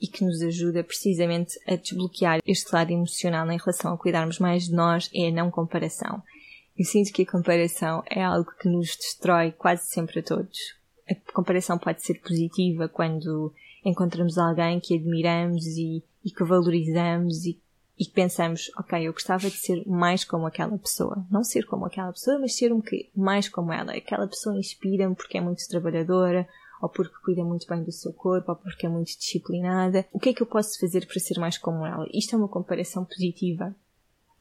e 0.00 0.06
que 0.06 0.24
nos 0.24 0.42
ajuda 0.42 0.84
precisamente 0.84 1.58
a 1.66 1.76
desbloquear 1.76 2.40
este 2.46 2.72
lado 2.74 2.90
emocional 2.90 3.50
em 3.50 3.58
relação 3.58 3.94
a 3.94 3.98
cuidarmos 3.98 4.38
mais 4.38 4.64
de 4.64 4.72
nós 4.72 5.10
é 5.14 5.28
a 5.28 5.32
não 5.32 5.50
comparação. 5.50 6.22
Eu 6.78 6.84
sinto 6.84 7.12
que 7.12 7.22
a 7.22 7.30
comparação 7.30 8.02
é 8.06 8.22
algo 8.22 8.50
que 8.60 8.68
nos 8.68 8.94
destrói 8.96 9.52
quase 9.52 9.86
sempre 9.86 10.20
a 10.20 10.22
todos. 10.22 10.76
A 11.08 11.14
comparação 11.32 11.78
pode 11.78 12.02
ser 12.02 12.20
positiva 12.20 12.88
quando 12.88 13.52
encontramos 13.84 14.36
alguém 14.36 14.78
que 14.78 14.94
admiramos 14.94 15.64
e, 15.64 16.02
e 16.24 16.30
que 16.30 16.44
valorizamos 16.44 17.46
e, 17.46 17.58
e 17.98 18.04
que 18.04 18.12
pensamos, 18.12 18.70
ok, 18.76 19.06
eu 19.06 19.12
gostava 19.12 19.48
de 19.48 19.56
ser 19.56 19.86
mais 19.86 20.24
como 20.24 20.46
aquela 20.46 20.76
pessoa. 20.76 21.24
Não 21.30 21.42
ser 21.42 21.64
como 21.64 21.86
aquela 21.86 22.12
pessoa, 22.12 22.38
mas 22.38 22.56
ser 22.56 22.72
um 22.72 22.80
que 22.80 23.10
mais 23.16 23.48
como 23.48 23.72
ela. 23.72 23.92
Aquela 23.92 24.26
pessoa 24.26 24.58
inspira-me 24.58 25.14
porque 25.14 25.38
é 25.38 25.40
muito 25.40 25.66
trabalhadora, 25.68 26.46
ou 26.80 26.88
porque 26.88 27.14
cuida 27.24 27.44
muito 27.44 27.66
bem 27.66 27.82
do 27.82 27.92
seu 27.92 28.12
corpo, 28.12 28.52
ou 28.52 28.56
porque 28.56 28.86
é 28.86 28.88
muito 28.88 29.16
disciplinada. 29.18 30.06
O 30.12 30.18
que 30.18 30.30
é 30.30 30.34
que 30.34 30.42
eu 30.42 30.46
posso 30.46 30.78
fazer 30.78 31.06
para 31.06 31.20
ser 31.20 31.38
mais 31.38 31.58
como 31.58 31.84
ela? 31.84 32.06
Isto 32.12 32.34
é 32.34 32.38
uma 32.38 32.48
comparação 32.48 33.04
positiva. 33.04 33.74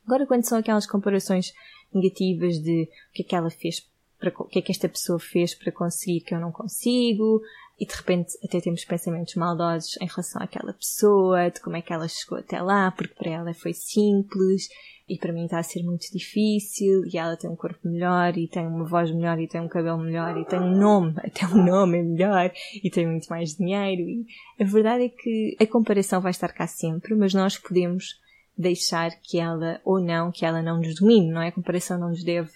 Agora, 0.05 0.27
quando 0.27 0.45
são 0.45 0.57
aquelas 0.57 0.85
comparações 0.85 1.53
negativas 1.93 2.59
de 2.59 2.83
o 2.83 3.13
que 3.13 3.23
é 3.23 3.25
que 3.25 3.35
ela 3.35 3.49
fez, 3.49 3.87
para, 4.19 4.31
o 4.37 4.45
que 4.45 4.59
é 4.59 4.61
que 4.61 4.71
esta 4.71 4.89
pessoa 4.89 5.19
fez 5.19 5.55
para 5.55 5.71
conseguir 5.71 6.21
que 6.21 6.33
eu 6.33 6.39
não 6.39 6.51
consigo, 6.51 7.41
e 7.79 7.85
de 7.85 7.95
repente 7.95 8.37
até 8.43 8.61
temos 8.61 8.85
pensamentos 8.85 9.35
maldosos 9.35 9.97
em 10.01 10.07
relação 10.07 10.41
àquela 10.41 10.73
pessoa, 10.73 11.49
de 11.49 11.59
como 11.59 11.75
é 11.75 11.81
que 11.81 11.91
ela 11.91 12.07
chegou 12.07 12.37
até 12.37 12.61
lá, 12.61 12.91
porque 12.91 13.13
para 13.13 13.31
ela 13.31 13.53
foi 13.53 13.73
simples 13.73 14.67
e 15.07 15.17
para 15.17 15.33
mim 15.33 15.45
está 15.45 15.59
a 15.59 15.63
ser 15.63 15.83
muito 15.83 16.05
difícil 16.11 17.03
e 17.05 17.17
ela 17.17 17.37
tem 17.37 17.49
um 17.49 17.55
corpo 17.55 17.87
melhor 17.87 18.35
e 18.37 18.47
tem 18.47 18.65
uma 18.65 18.85
voz 18.85 19.11
melhor 19.11 19.39
e 19.39 19.47
tem 19.47 19.61
um 19.61 19.67
cabelo 19.67 19.99
melhor 19.99 20.37
e 20.37 20.45
tem 20.45 20.59
um 20.59 20.75
nome, 20.75 21.13
até 21.23 21.45
um 21.45 21.63
nome 21.63 21.99
é 21.99 22.03
melhor 22.03 22.51
e 22.83 22.89
tem 22.89 23.05
muito 23.05 23.27
mais 23.27 23.55
dinheiro 23.55 24.01
e 24.01 24.25
a 24.59 24.65
verdade 24.65 25.05
é 25.05 25.09
que 25.09 25.57
a 25.59 25.67
comparação 25.67 26.21
vai 26.21 26.31
estar 26.31 26.51
cá 26.53 26.65
sempre, 26.65 27.13
mas 27.13 27.33
nós 27.33 27.57
podemos 27.57 28.19
deixar 28.57 29.11
que 29.21 29.37
ela 29.37 29.81
ou 29.83 29.99
não, 29.99 30.31
que 30.31 30.45
ela 30.45 30.61
não 30.61 30.77
nos 30.77 30.95
domine, 30.95 31.29
não 31.29 31.41
é? 31.41 31.49
A 31.49 31.51
comparação 31.51 31.99
não 31.99 32.09
nos 32.09 32.23
deve 32.23 32.49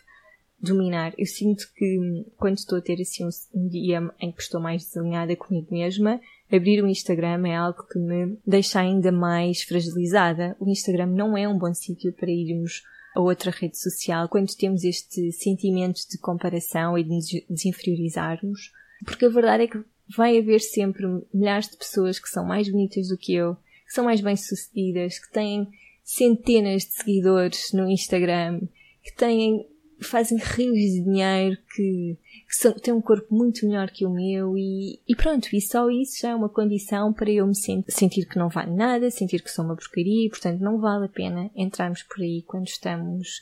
dominar. 0.62 1.13
Eu 1.18 1.25
sinto 1.25 1.66
que 1.75 2.25
quando 2.38 2.58
estou 2.58 2.78
a 2.78 2.82
ter 2.82 3.01
assim 3.01 3.25
um, 3.54 3.68
dia 3.68 4.01
em 4.20 4.32
que 4.32 4.42
estou 4.42 4.62
mais 4.62 4.84
desalinhada 4.84 5.36
comigo 5.36 5.68
mesma, 5.72 6.20
abrir 6.51 6.84
o 6.84 6.88
Instagram 6.88 7.48
é 7.48 7.56
algo 7.56 7.84
que 7.88 7.98
me 7.98 8.38
deixa 8.46 8.80
ainda 8.80 9.12
mais 9.12 9.63
fragilizada. 9.63 10.56
O 10.60 10.70
Instagram 10.70 11.08
não 11.08 11.38
é 11.38 11.48
um 11.48 11.58
bom 11.58 11.74
sítio 11.74 12.13
para 12.13 12.30
irmos 12.30 12.84
a 13.16 13.22
outra 13.22 13.51
rede 13.51 13.78
social 13.78 14.30
quando 14.30 14.56
temos 14.56 14.84
este 14.84 15.32
sentimento 15.32 16.01
de 16.10 16.18
comparação 16.18 16.98
e 16.98 17.04
de 17.04 17.10
nos 17.10 17.25
desinferiorizarmos, 17.50 18.72
porque 19.06 19.25
a 19.25 19.30
verdade 19.30 19.63
é 19.63 19.68
que 19.68 19.84
vai 20.16 20.38
haver 20.38 20.60
sempre 20.60 21.06
milhares 21.34 21.70
de 21.70 21.78
pessoas 21.78 22.20
que 22.20 22.30
são 22.30 22.46
mais 22.46 22.70
bonitas 22.70 23.08
do 23.08 23.18
que 23.18 23.34
eu, 23.34 23.56
que 23.56 23.94
são 23.94 24.06
mais 24.06 24.22
bem-sucedidas, 24.22 25.20
que 25.20 25.32
têm 25.32 25.68
centenas 26.04 26.84
de 26.84 26.94
seguidores 26.94 27.72
no 27.74 27.89
Instagram, 27.89 28.62
que 29.04 29.13
têm 29.16 29.66
fazem 30.01 30.38
rios 30.38 30.77
de 30.77 31.03
dinheiro, 31.03 31.58
que, 31.75 32.18
que 32.48 32.56
são, 32.56 32.74
têm 32.74 32.94
um 32.94 33.01
corpo 33.01 33.34
muito 33.34 33.65
melhor 33.65 33.89
que 33.89 34.06
o 34.06 34.10
meu 34.10 34.58
e, 34.58 35.00
e 35.08 35.15
pronto, 35.15 35.48
e 35.53 35.62
só 35.62 35.89
isso 35.89 36.20
já 36.22 36.29
é 36.29 36.36
uma 36.36 36.50
condição 36.50 37.13
para 37.13 37.29
eu 37.29 37.46
me 37.46 37.56
sentir, 37.56 37.91
sentir 37.91 38.25
que 38.25 38.38
não 38.38 38.50
vale 38.50 38.72
nada, 38.72 39.12
sentir 39.12 39.41
que 39.41 39.51
sou 39.51 39.65
uma 39.65 39.75
porcaria 39.75 40.25
e 40.25 40.29
portanto 40.29 40.60
não 40.60 40.79
vale 40.79 41.06
a 41.06 41.10
pena 41.10 41.51
entrarmos 41.56 42.03
por 42.03 42.22
aí 42.22 42.41
quando 42.44 42.68
estamos 42.68 43.41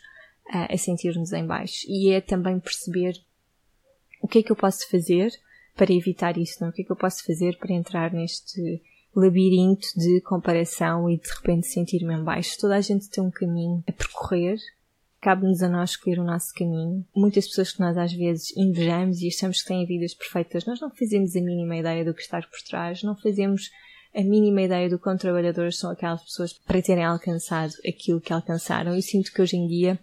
a, 0.50 0.74
a 0.74 0.78
sentir-nos 0.78 1.34
em 1.34 1.46
baixo. 1.46 1.86
E 1.88 2.12
é 2.12 2.22
também 2.22 2.60
perceber 2.60 3.14
o 4.22 4.28
que 4.28 4.40
é 4.40 4.44
que 4.44 4.52
eu 4.52 4.56
posso 4.56 4.90
fazer 4.90 5.32
para 5.76 5.94
evitar 5.94 6.38
isso, 6.38 6.58
não? 6.62 6.70
O 6.70 6.74
que 6.74 6.82
é 6.82 6.86
que 6.86 6.92
eu 6.92 6.96
posso 6.96 7.24
fazer 7.24 7.58
para 7.58 7.74
entrar 7.74 8.12
neste 8.12 8.82
labirinto 9.16 9.88
de 9.96 10.22
comparação 10.22 11.10
e 11.10 11.18
de 11.18 11.30
repente 11.30 11.68
sentir-me 11.68 12.16
em 12.16 12.24
baixo? 12.24 12.58
Toda 12.60 12.76
a 12.76 12.82
gente 12.82 13.10
tem 13.10 13.24
um 13.24 13.32
caminho 13.32 13.84
a 13.88 13.92
percorrer 13.92 14.58
cabe-nos 15.22 15.62
a 15.64 15.70
nós 15.70 15.92
escolher 15.92 16.20
o 16.20 16.24
nosso 16.24 16.54
caminho. 16.54 17.06
Muitas 17.16 17.48
pessoas 17.48 17.72
que 17.72 17.80
nós 17.80 17.98
às 17.98 18.14
vezes 18.14 18.56
invejamos 18.56 19.22
e 19.22 19.28
achamos 19.28 19.62
que 19.62 19.68
têm 19.68 19.86
vidas 19.86 20.14
perfeitas, 20.14 20.66
nós 20.66 20.80
não 20.80 20.90
fazemos 20.90 21.36
a 21.36 21.42
mínima 21.42 21.78
ideia 21.78 22.06
do 22.06 22.14
que 22.14 22.22
está 22.22 22.40
por 22.40 22.62
trás, 22.68 23.04
não 23.04 23.16
fazemos 23.16 23.70
a 24.16 24.24
mínima 24.24 24.62
ideia 24.64 24.90
do 24.90 25.00
quão 25.00 25.18
trabalhadoras 25.18 25.78
são 25.78 25.92
aquelas 25.92 26.24
pessoas 26.24 26.54
para 26.54 26.82
terem 26.82 27.04
alcançado 27.04 27.74
aquilo 27.88 28.22
que 28.22 28.34
alcançaram. 28.34 28.96
Eu 28.96 29.02
sinto 29.02 29.32
que 29.32 29.42
hoje 29.42 29.58
em 29.58 29.68
dia, 29.68 30.00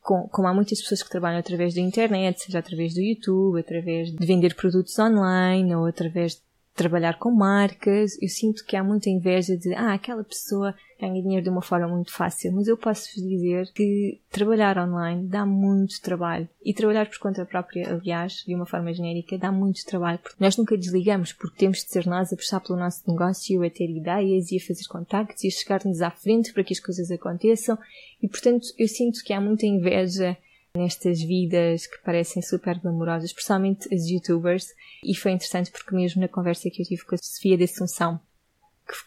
com, 0.00 0.28
como 0.28 0.46
há 0.46 0.54
muitas 0.54 0.80
pessoas 0.80 1.02
que 1.02 1.10
trabalham 1.10 1.38
através 1.38 1.74
da 1.74 1.80
internet, 1.80 2.42
seja 2.42 2.58
através 2.58 2.94
do 2.94 3.00
YouTube, 3.00 3.58
através 3.58 4.12
de 4.12 4.26
vender 4.26 4.54
produtos 4.54 4.96
online 4.98 5.74
ou 5.74 5.86
através 5.86 6.34
de 6.34 6.40
trabalhar 6.74 7.18
com 7.18 7.30
marcas, 7.30 8.20
eu 8.20 8.28
sinto 8.28 8.64
que 8.64 8.76
há 8.76 8.84
muita 8.84 9.08
inveja 9.08 9.56
de, 9.56 9.74
ah, 9.74 9.94
aquela 9.94 10.22
pessoa 10.22 10.74
ganha 11.00 11.20
dinheiro 11.20 11.44
de 11.44 11.50
uma 11.50 11.62
forma 11.62 11.88
muito 11.88 12.12
fácil, 12.12 12.52
mas 12.52 12.66
eu 12.66 12.76
posso 12.76 13.08
vos 13.14 13.22
dizer 13.22 13.70
que 13.72 14.20
trabalhar 14.30 14.78
online 14.78 15.26
dá 15.26 15.44
muito 15.44 16.00
trabalho. 16.00 16.48
E 16.64 16.72
trabalhar 16.72 17.08
por 17.08 17.18
conta 17.18 17.44
própria, 17.44 17.88
aliás, 17.90 18.44
de 18.46 18.54
uma 18.54 18.66
forma 18.66 18.92
genérica, 18.92 19.38
dá 19.38 19.52
muito 19.52 19.84
trabalho, 19.84 20.18
porque 20.18 20.42
nós 20.42 20.56
nunca 20.56 20.76
desligamos, 20.76 21.32
porque 21.32 21.58
temos 21.58 21.78
de 21.78 21.90
ser 21.90 22.06
nós 22.06 22.32
a 22.32 22.36
puxar 22.36 22.60
pelo 22.60 22.78
nosso 22.78 23.02
negócio, 23.06 23.62
a 23.62 23.70
ter 23.70 23.90
ideias 23.90 24.50
e 24.50 24.56
a 24.56 24.60
fazer 24.60 24.86
contactos 24.88 25.44
e 25.44 25.48
a 25.48 25.50
chegar-nos 25.50 26.00
à 26.00 26.10
frente 26.10 26.52
para 26.52 26.64
que 26.64 26.72
as 26.72 26.80
coisas 26.80 27.10
aconteçam. 27.10 27.78
E 28.22 28.28
portanto, 28.28 28.68
eu 28.78 28.88
sinto 28.88 29.22
que 29.22 29.32
há 29.32 29.40
muita 29.40 29.66
inveja 29.66 30.36
nestas 30.76 31.22
vidas 31.22 31.86
que 31.86 32.02
parecem 32.02 32.42
super 32.42 32.78
glamurosas, 32.78 33.30
especialmente 33.30 33.92
as 33.94 34.06
youtubers, 34.08 34.74
e 35.02 35.14
foi 35.14 35.32
interessante 35.32 35.70
porque 35.70 35.94
mesmo 35.94 36.20
na 36.20 36.28
conversa 36.28 36.68
que 36.70 36.82
eu 36.82 36.86
tive 36.86 37.04
com 37.04 37.14
a 37.14 37.18
Sofia 37.18 37.56
da 37.56 37.64
Assunção, 37.64 38.20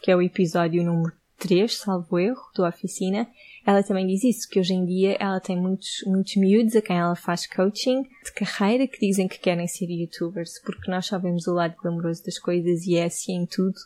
que 0.02 0.10
é 0.10 0.16
o 0.16 0.22
episódio 0.22 0.82
número 0.82 1.19
3, 1.40 1.74
salvo 1.74 2.18
erro, 2.18 2.42
da 2.54 2.68
oficina, 2.68 3.26
ela 3.66 3.82
também 3.82 4.06
diz 4.06 4.22
isso, 4.24 4.48
que 4.48 4.60
hoje 4.60 4.74
em 4.74 4.84
dia 4.84 5.16
ela 5.18 5.40
tem 5.40 5.56
muitos, 5.56 6.02
muitos 6.06 6.36
miúdos 6.36 6.76
a 6.76 6.82
quem 6.82 6.96
ela 6.96 7.16
faz 7.16 7.46
coaching 7.46 8.02
de 8.02 8.32
carreira 8.34 8.86
que 8.86 9.00
dizem 9.00 9.26
que 9.26 9.38
querem 9.38 9.66
ser 9.66 9.86
youtubers, 9.90 10.60
porque 10.64 10.90
nós 10.90 11.06
sabemos 11.06 11.46
o 11.46 11.54
lado 11.54 11.76
glamouroso 11.82 12.24
das 12.24 12.38
coisas 12.38 12.86
e 12.86 12.96
é 12.96 13.04
assim 13.04 13.34
em 13.34 13.46
tudo. 13.46 13.78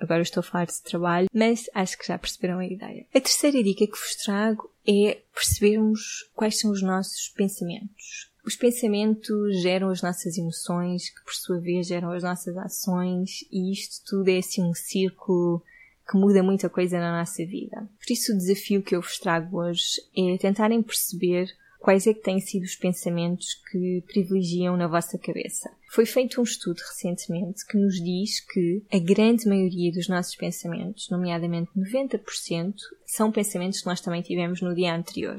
Agora 0.00 0.22
estou 0.22 0.40
a 0.40 0.44
falar 0.44 0.64
de 0.64 0.82
trabalho, 0.82 1.28
mas 1.32 1.68
acho 1.74 1.98
que 1.98 2.06
já 2.06 2.18
perceberam 2.18 2.58
a 2.58 2.66
ideia. 2.66 3.06
A 3.14 3.20
terceira 3.20 3.62
dica 3.62 3.86
que 3.86 3.98
vos 3.98 4.16
trago 4.24 4.70
é 4.88 5.18
percebermos 5.34 6.30
quais 6.34 6.58
são 6.58 6.70
os 6.70 6.82
nossos 6.82 7.28
pensamentos. 7.28 8.30
Os 8.44 8.56
pensamentos 8.56 9.60
geram 9.60 9.90
as 9.90 10.00
nossas 10.00 10.38
emoções, 10.38 11.10
que 11.10 11.22
por 11.24 11.34
sua 11.34 11.58
vez 11.58 11.88
geram 11.88 12.12
as 12.12 12.22
nossas 12.22 12.56
ações, 12.56 13.44
e 13.50 13.72
isto 13.72 14.04
tudo 14.06 14.28
é 14.28 14.38
assim 14.38 14.62
um 14.62 14.72
círculo 14.72 15.62
que 16.08 16.16
muda 16.16 16.42
muita 16.42 16.68
coisa 16.68 16.98
na 16.98 17.18
nossa 17.18 17.44
vida. 17.44 17.88
Por 17.98 18.12
isso 18.12 18.32
o 18.32 18.36
desafio 18.36 18.82
que 18.82 18.94
eu 18.94 19.00
vos 19.00 19.18
trago 19.18 19.58
hoje 19.58 20.00
é 20.16 20.36
tentarem 20.38 20.82
perceber 20.82 21.48
quais 21.78 22.06
é 22.06 22.14
que 22.14 22.22
têm 22.22 22.40
sido 22.40 22.64
os 22.64 22.74
pensamentos 22.74 23.54
que 23.70 24.02
privilegiam 24.06 24.76
na 24.76 24.88
vossa 24.88 25.18
cabeça. 25.18 25.70
Foi 25.90 26.04
feito 26.04 26.40
um 26.40 26.44
estudo 26.44 26.78
recentemente 26.78 27.64
que 27.64 27.78
nos 27.78 27.94
diz 28.02 28.40
que 28.40 28.82
a 28.92 28.98
grande 28.98 29.48
maioria 29.48 29.92
dos 29.92 30.08
nossos 30.08 30.34
pensamentos, 30.34 31.08
nomeadamente 31.10 31.70
90%, 31.76 32.74
são 33.06 33.30
pensamentos 33.30 33.80
que 33.80 33.86
nós 33.86 34.00
também 34.00 34.22
tivemos 34.22 34.60
no 34.60 34.74
dia 34.74 34.94
anterior. 34.94 35.38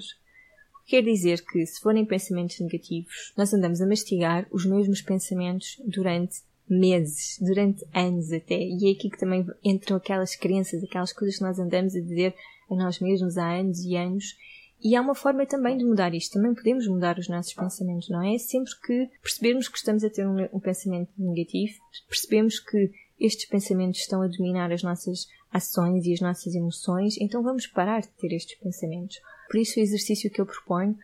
Quer 0.85 1.03
dizer 1.03 1.43
que, 1.43 1.65
se 1.65 1.81
forem 1.81 2.05
pensamentos 2.05 2.57
negativos, 2.61 3.33
nós 3.35 3.53
andamos 3.53 3.81
a 3.81 3.85
mastigar 3.85 4.47
os 4.49 4.65
mesmos 4.65 5.01
pensamentos 5.01 5.75
durante 5.85 6.37
meses, 6.69 7.37
durante 7.39 7.85
anos 7.93 8.31
até. 8.31 8.57
E 8.57 8.89
é 8.89 8.91
aqui 8.91 9.09
que 9.09 9.17
também 9.17 9.45
entram 9.63 9.97
aquelas 9.97 10.35
crenças, 10.35 10.83
aquelas 10.83 11.13
coisas 11.13 11.37
que 11.37 11.43
nós 11.43 11.59
andamos 11.59 11.95
a 11.95 12.01
dizer 12.01 12.33
a 12.69 12.75
nós 12.75 12.99
mesmos 12.99 13.37
há 13.37 13.49
anos 13.59 13.79
e 13.79 13.95
anos 13.95 14.35
e 14.83 14.95
há 14.95 15.01
uma 15.01 15.15
forma 15.15 15.45
também 15.45 15.77
de 15.77 15.85
mudar 15.85 16.13
isto. 16.13 16.33
Também 16.33 16.53
podemos 16.53 16.87
mudar 16.87 17.17
os 17.17 17.27
nossos 17.27 17.53
pensamentos, 17.53 18.09
não 18.09 18.21
é? 18.21 18.37
Sempre 18.37 18.71
que 18.85 19.09
percebemos 19.21 19.67
que 19.67 19.77
estamos 19.77 20.03
a 20.03 20.09
ter 20.09 20.27
um, 20.27 20.47
um 20.53 20.59
pensamento 20.59 21.09
negativo, 21.17 21.73
percebemos 22.07 22.59
que 22.59 22.91
estes 23.19 23.45
pensamentos 23.47 23.99
estão 23.99 24.21
a 24.21 24.27
dominar 24.27 24.71
as 24.71 24.83
nossas 24.83 25.27
ações 25.51 26.05
e 26.05 26.13
as 26.13 26.19
nossas 26.19 26.53
emoções, 26.53 27.17
então 27.19 27.41
vamos 27.41 27.65
parar 27.65 28.01
de 28.01 28.09
ter 28.09 28.35
estes 28.35 28.59
pensamentos. 28.59 29.19
Por 29.49 29.59
isso, 29.59 29.79
o 29.79 29.83
exercício 29.83 30.29
que 30.29 30.39
eu 30.39 30.45
proponho 30.45 30.95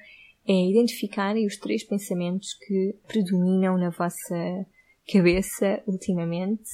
é 0.47 0.69
identificarem 0.69 1.47
os 1.47 1.57
três 1.57 1.83
pensamentos 1.83 2.53
que 2.53 2.95
predominam 3.07 3.77
na 3.77 3.89
vossa 3.89 4.65
cabeça 5.11 5.81
ultimamente 5.85 6.69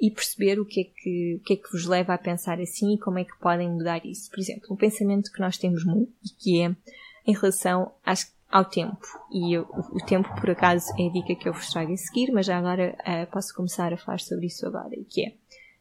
e 0.00 0.10
perceber 0.10 0.58
o 0.58 0.66
que, 0.66 0.80
é 0.80 0.84
que, 0.84 1.38
o 1.40 1.44
que 1.44 1.54
é 1.54 1.56
que 1.56 1.70
vos 1.70 1.86
leva 1.86 2.14
a 2.14 2.18
pensar 2.18 2.60
assim 2.60 2.94
e 2.94 2.98
como 2.98 3.18
é 3.18 3.24
que 3.24 3.38
podem 3.38 3.70
mudar 3.70 4.04
isso. 4.04 4.30
Por 4.30 4.38
exemplo, 4.38 4.68
um 4.70 4.76
pensamento 4.76 5.32
que 5.32 5.40
nós 5.40 5.56
temos 5.56 5.84
muito 5.84 6.12
e 6.24 6.28
que 6.42 6.62
é 6.62 6.74
em 7.26 7.32
relação 7.32 7.92
às, 8.04 8.34
ao 8.50 8.64
tempo. 8.64 9.06
E 9.32 9.56
o, 9.56 9.62
o, 9.92 10.04
tempo, 10.04 10.28
por 10.40 10.50
acaso, 10.50 10.92
é 10.98 11.06
a 11.06 11.12
dica 11.12 11.34
que 11.34 11.48
eu 11.48 11.52
vos 11.52 11.70
trago 11.70 11.92
a 11.92 11.96
seguir, 11.96 12.32
mas 12.32 12.46
já 12.46 12.58
agora 12.58 12.96
uh, 13.00 13.30
posso 13.30 13.54
começar 13.54 13.92
a 13.92 13.96
falar 13.96 14.20
sobre 14.20 14.46
isso 14.46 14.66
agora, 14.66 14.94
e 14.94 15.04
que 15.04 15.26
é, 15.26 15.32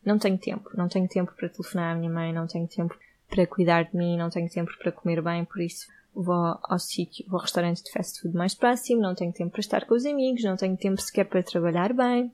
não 0.05 0.17
tenho 0.17 0.37
tempo. 0.37 0.69
Não 0.75 0.87
tenho 0.87 1.07
tempo 1.07 1.33
para 1.35 1.49
telefonar 1.49 1.95
à 1.95 1.99
minha 1.99 2.11
mãe, 2.11 2.31
não 2.31 2.47
tenho 2.47 2.67
tempo 2.67 2.97
para 3.29 3.47
cuidar 3.47 3.83
de 3.83 3.97
mim, 3.97 4.17
não 4.17 4.29
tenho 4.29 4.49
tempo 4.49 4.71
para 4.77 4.91
comer 4.91 5.21
bem, 5.21 5.43
por 5.43 5.59
isso 5.59 5.87
vou 6.13 6.57
ao 6.63 6.79
sítio, 6.79 7.25
vou 7.27 7.37
ao 7.37 7.43
restaurante 7.43 7.83
de 7.83 7.91
fast 7.91 8.21
food 8.21 8.35
mais 8.35 8.53
próximo, 8.53 9.01
não 9.01 9.15
tenho 9.15 9.33
tempo 9.33 9.51
para 9.51 9.59
estar 9.59 9.85
com 9.85 9.95
os 9.95 10.05
amigos, 10.05 10.43
não 10.43 10.55
tenho 10.55 10.77
tempo 10.77 11.01
sequer 11.01 11.25
para 11.25 11.43
trabalhar 11.43 11.93
bem. 11.93 12.31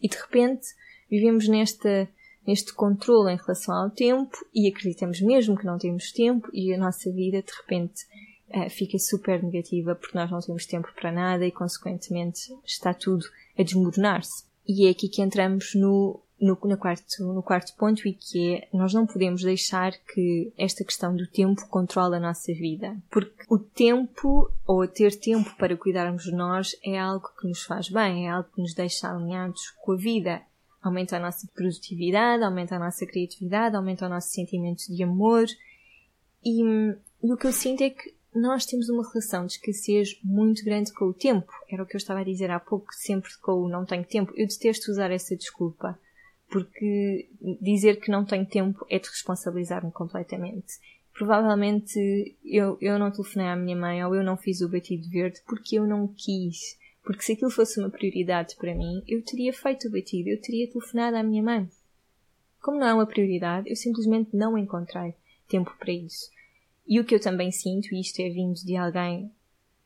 E 0.00 0.08
de 0.08 0.16
repente 0.16 0.66
vivemos 1.10 1.48
nesta, 1.48 2.08
neste 2.46 2.72
controle 2.74 3.32
em 3.32 3.36
relação 3.36 3.74
ao 3.74 3.90
tempo 3.90 4.36
e 4.54 4.68
acreditamos 4.68 5.20
mesmo 5.20 5.56
que 5.56 5.66
não 5.66 5.78
temos 5.78 6.12
tempo 6.12 6.48
e 6.52 6.72
a 6.74 6.78
nossa 6.78 7.10
vida 7.12 7.42
de 7.42 7.52
repente 7.52 8.04
uh, 8.48 8.68
fica 8.68 8.98
super 8.98 9.42
negativa 9.42 9.94
porque 9.94 10.16
nós 10.16 10.30
não 10.30 10.40
temos 10.40 10.66
tempo 10.66 10.88
para 10.94 11.12
nada 11.12 11.46
e 11.46 11.52
consequentemente 11.52 12.52
está 12.64 12.92
tudo 12.92 13.24
a 13.58 13.62
desmoronar-se. 13.62 14.44
E 14.66 14.86
é 14.86 14.90
aqui 14.90 15.08
que 15.08 15.22
entramos 15.22 15.74
no 15.74 16.20
no, 16.42 16.58
no, 16.64 16.76
quarto, 16.76 17.22
no 17.22 17.40
quarto 17.40 17.72
ponto 17.76 18.06
e 18.06 18.12
que 18.12 18.54
é 18.56 18.68
nós 18.72 18.92
não 18.92 19.06
podemos 19.06 19.42
deixar 19.42 19.92
que 19.92 20.52
esta 20.58 20.84
questão 20.84 21.14
do 21.14 21.24
tempo 21.24 21.64
controle 21.68 22.16
a 22.16 22.20
nossa 22.20 22.52
vida. 22.52 22.96
Porque 23.08 23.44
o 23.48 23.60
tempo, 23.60 24.50
ou 24.66 24.86
ter 24.88 25.14
tempo 25.14 25.54
para 25.56 25.76
cuidarmos 25.76 26.24
de 26.24 26.32
nós, 26.32 26.76
é 26.84 26.98
algo 26.98 27.30
que 27.40 27.46
nos 27.46 27.62
faz 27.62 27.88
bem, 27.88 28.26
é 28.26 28.30
algo 28.30 28.48
que 28.52 28.60
nos 28.60 28.74
deixa 28.74 29.08
alinhados 29.08 29.70
com 29.82 29.92
a 29.92 29.96
vida. 29.96 30.42
Aumenta 30.82 31.16
a 31.16 31.20
nossa 31.20 31.46
produtividade, 31.54 32.42
aumenta 32.42 32.74
a 32.74 32.78
nossa 32.80 33.06
criatividade, 33.06 33.76
aumenta 33.76 34.06
o 34.06 34.08
nosso 34.08 34.30
sentimento 34.30 34.82
de 34.92 35.00
amor. 35.04 35.46
E, 36.44 36.60
e 37.22 37.32
o 37.32 37.36
que 37.36 37.46
eu 37.46 37.52
sinto 37.52 37.82
é 37.84 37.90
que 37.90 38.16
nós 38.34 38.66
temos 38.66 38.88
uma 38.88 39.08
relação 39.08 39.46
de 39.46 39.52
escassez 39.52 40.18
muito 40.24 40.64
grande 40.64 40.92
com 40.92 41.04
o 41.04 41.14
tempo. 41.14 41.52
Era 41.70 41.84
o 41.84 41.86
que 41.86 41.94
eu 41.94 41.98
estava 41.98 42.18
a 42.18 42.24
dizer 42.24 42.50
há 42.50 42.58
pouco, 42.58 42.92
sempre 42.92 43.30
com 43.40 43.52
o 43.52 43.68
não 43.68 43.84
tenho 43.84 44.04
tempo. 44.04 44.32
Eu 44.34 44.48
detesto 44.48 44.90
usar 44.90 45.12
essa 45.12 45.36
desculpa 45.36 45.96
porque 46.52 47.30
dizer 47.62 47.98
que 47.98 48.10
não 48.10 48.26
tenho 48.26 48.44
tempo 48.44 48.84
é 48.90 48.98
de 48.98 49.08
responsabilizar-me 49.08 49.90
completamente. 49.90 50.74
Provavelmente 51.14 52.36
eu, 52.44 52.76
eu 52.78 52.98
não 52.98 53.10
telefonei 53.10 53.48
à 53.48 53.56
minha 53.56 53.74
mãe 53.74 54.04
ou 54.04 54.14
eu 54.14 54.22
não 54.22 54.36
fiz 54.36 54.60
o 54.60 54.68
batido 54.68 55.08
verde 55.08 55.40
porque 55.46 55.78
eu 55.78 55.86
não 55.86 56.06
quis. 56.06 56.78
Porque 57.02 57.22
se 57.22 57.32
aquilo 57.32 57.50
fosse 57.50 57.80
uma 57.80 57.88
prioridade 57.88 58.54
para 58.56 58.74
mim, 58.74 59.02
eu 59.08 59.24
teria 59.24 59.52
feito 59.52 59.88
o 59.88 59.90
batido, 59.90 60.28
eu 60.28 60.40
teria 60.40 60.68
telefonado 60.68 61.16
à 61.16 61.22
minha 61.22 61.42
mãe. 61.42 61.68
Como 62.60 62.78
não 62.78 62.86
é 62.86 62.94
uma 62.94 63.06
prioridade, 63.06 63.68
eu 63.70 63.74
simplesmente 63.74 64.36
não 64.36 64.56
encontrei 64.56 65.14
tempo 65.48 65.74
para 65.78 65.90
isso. 65.90 66.30
E 66.86 67.00
o 67.00 67.04
que 67.04 67.14
eu 67.14 67.20
também 67.20 67.50
sinto, 67.50 67.94
e 67.94 68.00
isto 68.00 68.20
é 68.20 68.28
vindo 68.28 68.56
de 68.56 68.76
alguém 68.76 69.32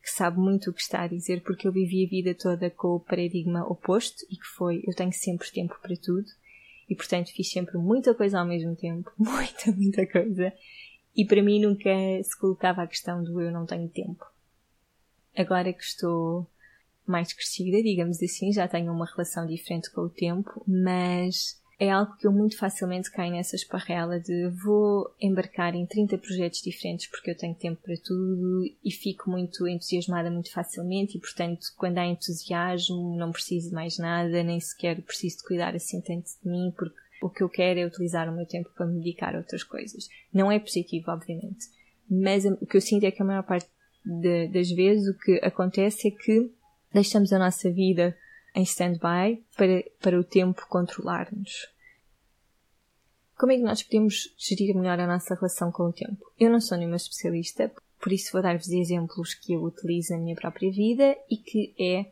que 0.02 0.10
sabe 0.10 0.38
muito 0.38 0.70
o 0.70 0.74
que 0.74 0.82
está 0.82 1.02
a 1.02 1.08
dizer, 1.08 1.42
porque 1.42 1.66
eu 1.66 1.72
vivi 1.72 2.04
a 2.04 2.08
vida 2.08 2.34
toda 2.34 2.68
com 2.70 2.88
o 2.88 3.00
paradigma 3.00 3.64
oposto 3.66 4.26
e 4.28 4.36
que 4.36 4.46
foi 4.46 4.82
eu 4.86 4.94
tenho 4.94 5.12
sempre 5.12 5.50
tempo 5.50 5.78
para 5.80 5.96
tudo 5.96 6.26
e 6.88 6.94
portanto 6.94 7.32
fiz 7.32 7.50
sempre 7.50 7.78
muita 7.78 8.14
coisa 8.14 8.38
ao 8.38 8.46
mesmo 8.46 8.76
tempo, 8.76 9.10
muita, 9.18 9.72
muita 9.72 10.06
coisa. 10.06 10.52
E 11.14 11.24
para 11.24 11.42
mim 11.42 11.60
nunca 11.60 11.90
se 12.22 12.38
colocava 12.38 12.82
a 12.82 12.86
questão 12.86 13.22
do 13.22 13.40
eu 13.40 13.50
não 13.50 13.64
tenho 13.64 13.88
tempo. 13.88 14.24
Agora 15.36 15.72
que 15.72 15.82
estou 15.82 16.46
mais 17.06 17.32
crescida, 17.32 17.82
digamos 17.82 18.22
assim, 18.22 18.52
já 18.52 18.66
tenho 18.66 18.92
uma 18.92 19.06
relação 19.06 19.46
diferente 19.46 19.90
com 19.90 20.02
o 20.02 20.10
tempo, 20.10 20.62
mas 20.66 21.60
é 21.78 21.90
algo 21.90 22.16
que 22.16 22.26
eu 22.26 22.32
muito 22.32 22.56
facilmente 22.56 23.10
caio 23.10 23.32
nessa 23.32 23.54
esparrela 23.54 24.18
de 24.18 24.48
vou 24.64 25.14
embarcar 25.20 25.74
em 25.74 25.84
30 25.84 26.16
projetos 26.18 26.62
diferentes 26.62 27.06
porque 27.06 27.30
eu 27.30 27.36
tenho 27.36 27.54
tempo 27.54 27.80
para 27.82 27.94
tudo 28.02 28.64
e 28.82 28.90
fico 28.90 29.30
muito 29.30 29.68
entusiasmada 29.68 30.30
muito 30.30 30.50
facilmente 30.50 31.18
e 31.18 31.20
portanto 31.20 31.66
quando 31.76 31.98
há 31.98 32.06
entusiasmo 32.06 33.16
não 33.16 33.30
preciso 33.30 33.68
de 33.68 33.74
mais 33.74 33.98
nada, 33.98 34.42
nem 34.42 34.58
sequer 34.58 35.02
preciso 35.02 35.38
de 35.38 35.44
cuidar 35.44 35.74
assim 35.74 36.00
tanto 36.00 36.30
de 36.42 36.48
mim 36.48 36.72
porque 36.76 36.96
o 37.22 37.30
que 37.30 37.42
eu 37.42 37.48
quero 37.48 37.80
é 37.80 37.86
utilizar 37.86 38.28
o 38.28 38.34
meu 38.34 38.46
tempo 38.46 38.70
para 38.74 38.86
me 38.86 38.98
dedicar 38.98 39.34
a 39.34 39.38
outras 39.38 39.64
coisas. 39.64 40.08
Não 40.32 40.52
é 40.52 40.58
positivo, 40.58 41.10
obviamente, 41.10 41.66
mas 42.10 42.44
o 42.44 42.66
que 42.66 42.76
eu 42.76 42.80
sinto 42.80 43.04
é 43.04 43.10
que 43.10 43.22
a 43.22 43.24
maior 43.24 43.42
parte 43.42 43.68
de, 44.04 44.48
das 44.48 44.70
vezes 44.70 45.08
o 45.08 45.18
que 45.18 45.40
acontece 45.42 46.08
é 46.08 46.10
que 46.10 46.50
deixamos 46.92 47.32
a 47.32 47.38
nossa 47.38 47.70
vida 47.70 48.16
em 48.56 48.62
stand-by 48.62 49.44
para, 49.54 49.84
para 50.00 50.18
o 50.18 50.24
tempo 50.24 50.66
controlar-nos. 50.66 51.68
Como 53.36 53.52
é 53.52 53.56
que 53.56 53.62
nós 53.62 53.82
podemos 53.82 54.34
gerir 54.38 54.74
melhor 54.74 54.98
a 54.98 55.06
nossa 55.06 55.34
relação 55.34 55.70
com 55.70 55.84
o 55.84 55.92
tempo? 55.92 56.32
Eu 56.40 56.50
não 56.50 56.58
sou 56.58 56.78
nenhuma 56.78 56.96
especialista, 56.96 57.70
por 58.00 58.10
isso 58.10 58.32
vou 58.32 58.40
dar-vos 58.40 58.70
exemplos 58.70 59.34
que 59.34 59.52
eu 59.52 59.62
utilizo 59.62 60.14
na 60.14 60.20
minha 60.20 60.34
própria 60.34 60.72
vida 60.72 61.14
e 61.30 61.36
que 61.36 61.74
é 61.78 62.10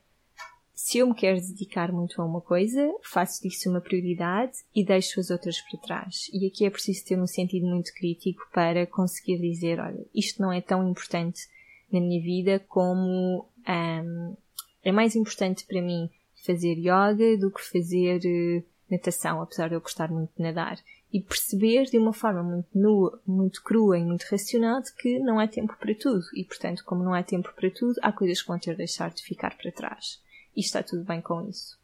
se 0.74 0.98
eu 0.98 1.07
me 1.07 1.14
quero 1.14 1.40
dedicar 1.40 1.90
muito 1.90 2.20
a 2.20 2.26
uma 2.26 2.42
coisa, 2.42 2.92
faço 3.02 3.40
disso 3.42 3.70
uma 3.70 3.80
prioridade 3.80 4.52
e 4.74 4.85
deixo 4.85 5.18
as 5.18 5.30
outras 5.30 5.59
para 5.62 5.80
trás. 5.80 6.28
E 6.30 6.46
aqui 6.46 6.66
é 6.66 6.70
preciso 6.70 7.07
ter 7.07 7.18
um 7.18 7.26
sentido 7.26 7.66
muito 7.66 7.94
crítico 7.94 8.42
para 8.52 8.87
conseguir 8.87 9.38
dizer, 9.38 9.80
olha, 9.80 10.04
isto 10.14 10.42
não 10.42 10.52
é 10.52 10.61
tão 10.61 10.87
importante 10.87 11.48
na 11.90 12.00
minha 12.00 12.20
vida 12.20 12.59
como 12.68 13.46
um, 13.66 14.37
é 14.83 14.92
mais 14.92 15.16
importante 15.16 15.64
para 15.64 15.80
mim 15.80 16.11
fazer 16.44 16.76
yoga 16.78 17.38
do 17.38 17.50
que 17.50 17.62
fazer 17.62 18.20
uh, 18.24 18.64
natação, 18.90 19.40
apesar 19.40 19.68
de 19.68 19.74
eu 19.74 19.80
gostar 19.80 20.11
muito 20.11 20.30
de 20.37 20.42
nadar. 20.42 20.78
E 21.12 21.20
perceber 21.20 21.85
de 21.85 21.98
uma 21.98 22.12
forma 22.12 22.42
muito 22.42 22.68
nua, 22.74 23.20
muito 23.26 23.62
crua 23.62 23.98
e 23.98 24.04
muito 24.04 24.24
racional 24.24 24.83
que 24.98 25.18
não 25.20 25.38
há 25.38 25.46
tempo 25.46 25.76
para 25.78 25.94
tudo. 25.94 26.24
E, 26.35 26.44
portanto, 26.44 26.83
como 26.85 27.04
não 27.04 27.14
há 27.14 27.22
tempo 27.22 27.52
para 27.54 27.70
tudo, 27.70 27.94
há 28.02 28.11
coisas 28.11 28.42
que 28.42 28.48
vão 28.48 28.59
ter 28.59 28.72
de 28.72 28.78
deixar 28.78 29.11
de 29.11 29.22
ficar 29.22 29.57
para 29.57 29.70
trás. 29.70 30.20
E 30.57 30.61
está 30.61 30.83
tudo 30.83 31.04
bem 31.04 31.20
com 31.20 31.48
isso. 31.48 31.78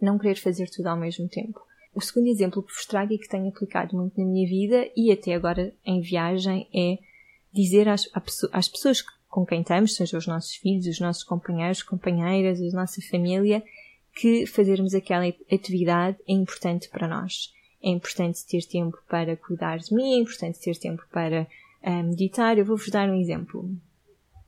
Não 0.00 0.18
querer 0.18 0.36
fazer 0.36 0.70
tudo 0.70 0.86
ao 0.86 0.96
mesmo 0.96 1.28
tempo. 1.28 1.60
O 1.94 2.00
segundo 2.00 2.28
exemplo 2.28 2.62
que 2.62 2.72
vos 2.72 2.86
trago 2.86 3.12
e 3.12 3.18
que 3.18 3.28
tenho 3.28 3.48
aplicado 3.48 3.96
muito 3.96 4.18
na 4.18 4.26
minha 4.26 4.48
vida 4.48 4.90
e 4.96 5.12
até 5.12 5.34
agora 5.34 5.72
em 5.84 6.00
viagem 6.00 6.68
é 6.74 6.98
dizer 7.52 7.88
às, 7.88 8.08
às 8.52 8.68
pessoas 8.68 9.02
com 9.28 9.44
quem 9.44 9.60
estamos, 9.60 9.94
sejam 9.94 10.18
os 10.18 10.26
nossos 10.26 10.54
filhos, 10.56 10.86
os 10.86 11.00
nossos 11.00 11.22
companheiros, 11.22 11.82
companheiras, 11.82 12.60
a 12.60 12.76
nossa 12.76 13.00
família, 13.02 13.62
que 14.16 14.46
fazermos 14.46 14.94
aquela 14.94 15.26
atividade 15.52 16.16
é 16.26 16.32
importante 16.32 16.88
para 16.88 17.06
nós. 17.06 17.52
É 17.82 17.90
importante 17.90 18.44
ter 18.46 18.62
tempo 18.62 18.98
para 19.08 19.36
cuidar 19.36 19.78
de 19.78 19.94
mim, 19.94 20.14
é 20.14 20.20
importante 20.20 20.58
ter 20.58 20.76
tempo 20.76 21.06
para 21.12 21.46
uh, 21.82 22.02
meditar. 22.02 22.56
Eu 22.56 22.64
vou-vos 22.64 22.88
dar 22.88 23.08
um 23.10 23.20
exemplo. 23.20 23.70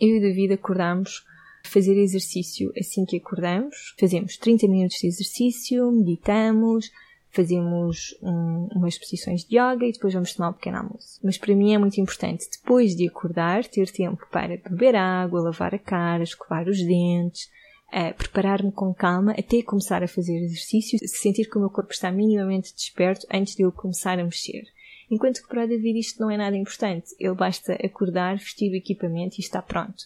Eu 0.00 0.16
e 0.16 0.18
o 0.18 0.22
David 0.22 0.54
acordamos 0.54 1.22
fazer 1.64 1.98
exercício 1.98 2.72
assim 2.78 3.04
que 3.04 3.18
acordamos. 3.18 3.94
Fazemos 4.00 4.38
30 4.38 4.66
minutos 4.66 4.98
de 4.98 5.06
exercício, 5.06 5.92
meditamos, 5.92 6.90
fazemos 7.30 8.16
um, 8.22 8.68
umas 8.74 8.96
posições 8.96 9.44
de 9.44 9.56
yoga 9.56 9.84
e 9.84 9.92
depois 9.92 10.14
vamos 10.14 10.32
tomar 10.32 10.48
um 10.48 10.54
pequeno 10.54 10.78
almoço. 10.78 11.20
Mas 11.22 11.36
para 11.36 11.54
mim 11.54 11.74
é 11.74 11.78
muito 11.78 12.00
importante, 12.00 12.48
depois 12.50 12.96
de 12.96 13.06
acordar, 13.06 13.66
ter 13.66 13.90
tempo 13.90 14.26
para 14.32 14.56
beber 14.56 14.96
água, 14.96 15.42
lavar 15.42 15.74
a 15.74 15.78
cara, 15.78 16.22
escovar 16.22 16.66
os 16.66 16.82
dentes, 16.82 17.50
a 17.90 18.12
preparar-me 18.12 18.70
com 18.70 18.92
calma 18.92 19.32
até 19.32 19.62
começar 19.62 20.02
a 20.02 20.08
fazer 20.08 20.36
exercício, 20.38 20.98
sentir 21.08 21.48
que 21.48 21.56
o 21.56 21.60
meu 21.60 21.70
corpo 21.70 21.92
está 21.92 22.12
minimamente 22.12 22.74
desperto 22.74 23.26
antes 23.32 23.54
de 23.54 23.62
eu 23.62 23.72
começar 23.72 24.18
a 24.18 24.24
mexer. 24.24 24.64
Enquanto 25.10 25.42
que 25.42 25.48
para 25.48 25.64
o 25.64 25.68
David 25.68 25.98
isto 25.98 26.20
não 26.20 26.30
é 26.30 26.36
nada 26.36 26.56
importante. 26.56 27.14
Ele 27.18 27.34
basta 27.34 27.72
acordar, 27.74 28.36
vestir 28.36 28.70
o 28.70 28.76
equipamento 28.76 29.36
e 29.38 29.40
está 29.40 29.62
pronto. 29.62 30.04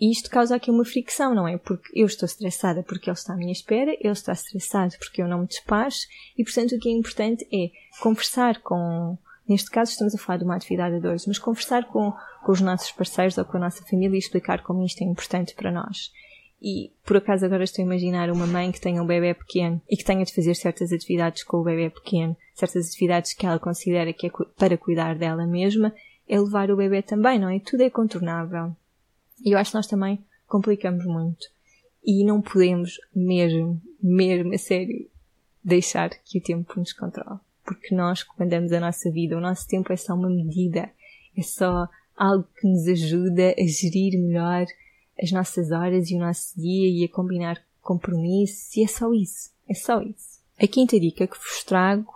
E 0.00 0.10
isto 0.10 0.30
causa 0.30 0.56
aqui 0.56 0.70
uma 0.70 0.84
fricção, 0.84 1.34
não 1.34 1.46
é? 1.46 1.58
Porque 1.58 1.90
eu 1.94 2.06
estou 2.06 2.26
estressada 2.26 2.82
porque 2.82 3.10
ele 3.10 3.16
está 3.16 3.34
à 3.34 3.36
minha 3.36 3.52
espera, 3.52 3.92
ele 4.00 4.12
está 4.12 4.32
estressado 4.32 4.94
porque 4.98 5.20
eu 5.20 5.28
não 5.28 5.40
me 5.40 5.46
despacho 5.46 6.06
e, 6.38 6.42
portanto, 6.42 6.74
o 6.74 6.78
que 6.78 6.88
é 6.88 6.92
importante 6.92 7.46
é 7.52 7.70
conversar 8.00 8.60
com, 8.62 9.18
neste 9.46 9.70
caso 9.70 9.90
estamos 9.90 10.14
a 10.14 10.18
falar 10.18 10.38
de 10.38 10.44
uma 10.44 10.56
atividade 10.56 10.96
a 10.96 11.00
dois, 11.00 11.26
mas 11.26 11.38
conversar 11.38 11.84
com, 11.88 12.14
com 12.42 12.52
os 12.52 12.62
nossos 12.62 12.90
parceiros 12.92 13.36
ou 13.36 13.44
com 13.44 13.58
a 13.58 13.60
nossa 13.60 13.84
família 13.84 14.16
e 14.16 14.18
explicar 14.18 14.62
como 14.62 14.82
isto 14.86 15.02
é 15.02 15.04
importante 15.04 15.54
para 15.54 15.70
nós. 15.70 16.10
E 16.62 16.92
por 17.04 17.16
acaso 17.16 17.44
agora 17.46 17.64
estou 17.64 17.82
a 17.82 17.86
imaginar 17.86 18.30
uma 18.30 18.46
mãe 18.46 18.70
que 18.70 18.80
tenha 18.80 19.02
um 19.02 19.06
bebê 19.06 19.32
pequeno 19.32 19.80
e 19.88 19.96
que 19.96 20.04
tenha 20.04 20.24
de 20.24 20.34
fazer 20.34 20.54
certas 20.54 20.92
atividades 20.92 21.42
com 21.42 21.56
o 21.56 21.64
bebê 21.64 21.88
pequeno, 21.88 22.36
certas 22.54 22.88
atividades 22.88 23.32
que 23.32 23.46
ela 23.46 23.58
considera 23.58 24.12
que 24.12 24.26
é 24.26 24.30
para 24.58 24.76
cuidar 24.76 25.16
dela 25.16 25.46
mesma, 25.46 25.94
é 26.28 26.38
levar 26.38 26.70
o 26.70 26.76
bebê 26.76 27.02
também, 27.02 27.38
não 27.38 27.48
é? 27.48 27.58
Tudo 27.58 27.82
é 27.82 27.90
contornável. 27.90 28.76
E 29.42 29.52
eu 29.52 29.58
acho 29.58 29.70
que 29.70 29.76
nós 29.76 29.86
também 29.86 30.22
complicamos 30.46 31.04
muito. 31.06 31.46
E 32.04 32.24
não 32.24 32.42
podemos 32.42 32.98
mesmo, 33.14 33.80
mesmo 34.02 34.54
a 34.54 34.58
sério, 34.58 35.08
deixar 35.64 36.10
que 36.10 36.38
o 36.38 36.42
tempo 36.42 36.78
nos 36.78 36.92
controle. 36.92 37.40
Porque 37.64 37.94
nós 37.94 38.22
comandamos 38.22 38.72
a 38.72 38.80
nossa 38.80 39.10
vida, 39.10 39.36
o 39.36 39.40
nosso 39.40 39.66
tempo 39.66 39.92
é 39.92 39.96
só 39.96 40.14
uma 40.14 40.28
medida, 40.28 40.90
é 41.36 41.42
só 41.42 41.88
algo 42.16 42.46
que 42.58 42.68
nos 42.68 42.86
ajuda 42.86 43.54
a 43.58 43.66
gerir 43.66 44.20
melhor 44.20 44.66
as 45.22 45.30
nossas 45.32 45.70
horas 45.70 46.10
e 46.10 46.16
o 46.16 46.18
nosso 46.18 46.58
dia 46.58 46.88
e 46.88 47.04
a 47.04 47.14
combinar 47.14 47.62
compromissos 47.80 48.76
e 48.76 48.84
é 48.84 48.86
só 48.86 49.12
isso. 49.12 49.50
É 49.68 49.74
só 49.74 50.00
isso. 50.02 50.40
A 50.58 50.66
quinta 50.66 50.98
dica 50.98 51.26
que 51.26 51.38
vos 51.38 51.64
trago 51.64 52.12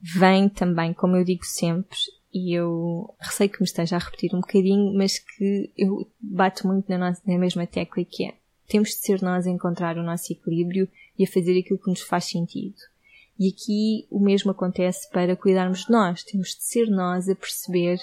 vem 0.00 0.48
também, 0.48 0.92
como 0.92 1.16
eu 1.16 1.24
digo 1.24 1.44
sempre, 1.44 1.98
e 2.32 2.54
eu 2.54 3.14
receio 3.18 3.50
que 3.50 3.60
me 3.60 3.64
esteja 3.64 3.96
a 3.96 3.98
repetir 3.98 4.34
um 4.34 4.40
bocadinho, 4.40 4.94
mas 4.94 5.18
que 5.18 5.72
eu 5.76 6.06
bato 6.20 6.66
muito 6.66 6.88
na, 6.88 6.98
nossa, 6.98 7.20
na 7.26 7.38
mesma 7.38 7.66
tecla 7.66 8.04
que 8.04 8.26
é 8.26 8.34
temos 8.70 8.90
de 8.90 8.96
ser 8.96 9.20
nós 9.20 9.48
a 9.48 9.50
encontrar 9.50 9.98
o 9.98 10.02
nosso 10.02 10.32
equilíbrio 10.32 10.88
e 11.18 11.24
a 11.24 11.26
fazer 11.26 11.58
aquilo 11.58 11.80
que 11.80 11.90
nos 11.90 12.02
faz 12.02 12.26
sentido. 12.26 12.76
E 13.36 13.48
aqui 13.48 14.06
o 14.08 14.20
mesmo 14.20 14.52
acontece 14.52 15.10
para 15.10 15.34
cuidarmos 15.34 15.86
de 15.86 15.90
nós. 15.90 16.22
Temos 16.22 16.50
de 16.50 16.62
ser 16.62 16.86
nós 16.88 17.28
a 17.28 17.34
perceber 17.34 17.98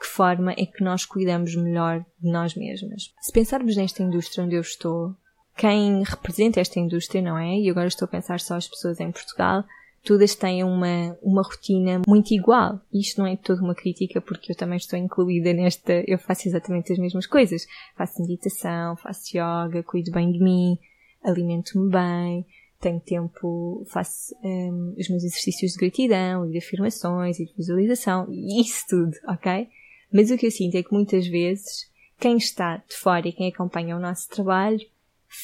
que 0.00 0.06
forma 0.06 0.52
é 0.52 0.64
que 0.64 0.82
nós 0.82 1.04
cuidamos 1.04 1.54
melhor 1.54 2.04
de 2.18 2.30
nós 2.30 2.54
mesmas. 2.54 3.12
Se 3.20 3.30
pensarmos 3.30 3.76
nesta 3.76 4.02
indústria 4.02 4.42
onde 4.42 4.54
eu 4.54 4.62
estou, 4.62 5.14
quem 5.56 6.02
representa 6.02 6.58
esta 6.58 6.80
indústria, 6.80 7.20
não 7.20 7.36
é? 7.36 7.58
E 7.58 7.68
agora 7.68 7.86
estou 7.86 8.06
a 8.06 8.10
pensar 8.10 8.40
só 8.40 8.56
as 8.56 8.66
pessoas 8.66 8.98
em 8.98 9.12
Portugal, 9.12 9.62
todas 10.02 10.34
têm 10.34 10.64
uma, 10.64 11.14
uma 11.22 11.42
rotina 11.42 12.00
muito 12.08 12.32
igual. 12.32 12.80
Isto 12.90 13.20
não 13.20 13.26
é 13.26 13.36
toda 13.36 13.62
uma 13.62 13.74
crítica, 13.74 14.22
porque 14.22 14.52
eu 14.52 14.56
também 14.56 14.78
estou 14.78 14.98
incluída 14.98 15.52
nesta, 15.52 16.02
eu 16.06 16.18
faço 16.18 16.48
exatamente 16.48 16.92
as 16.92 16.98
mesmas 16.98 17.26
coisas. 17.26 17.66
Faço 17.94 18.22
meditação, 18.22 18.96
faço 18.96 19.36
yoga, 19.36 19.82
cuido 19.82 20.10
bem 20.12 20.32
de 20.32 20.38
mim, 20.42 20.78
alimento-me 21.22 21.90
bem, 21.90 22.46
tenho 22.80 23.00
tempo, 23.00 23.84
faço 23.92 24.34
um, 24.42 24.94
os 24.98 25.10
meus 25.10 25.22
exercícios 25.22 25.72
de 25.72 25.78
gratidão 25.78 26.46
e 26.46 26.52
de 26.52 26.58
afirmações 26.58 27.38
e 27.38 27.44
de 27.44 27.52
visualização, 27.52 28.26
e 28.30 28.62
isso 28.62 28.82
tudo, 28.88 29.12
ok? 29.28 29.68
Mas 30.12 30.30
o 30.30 30.36
que 30.36 30.46
eu 30.46 30.50
sinto 30.50 30.76
é 30.76 30.82
que 30.82 30.92
muitas 30.92 31.26
vezes 31.26 31.90
quem 32.18 32.36
está 32.36 32.78
de 32.78 32.96
fora 32.96 33.28
e 33.28 33.32
quem 33.32 33.48
acompanha 33.48 33.96
o 33.96 34.00
nosso 34.00 34.28
trabalho 34.28 34.86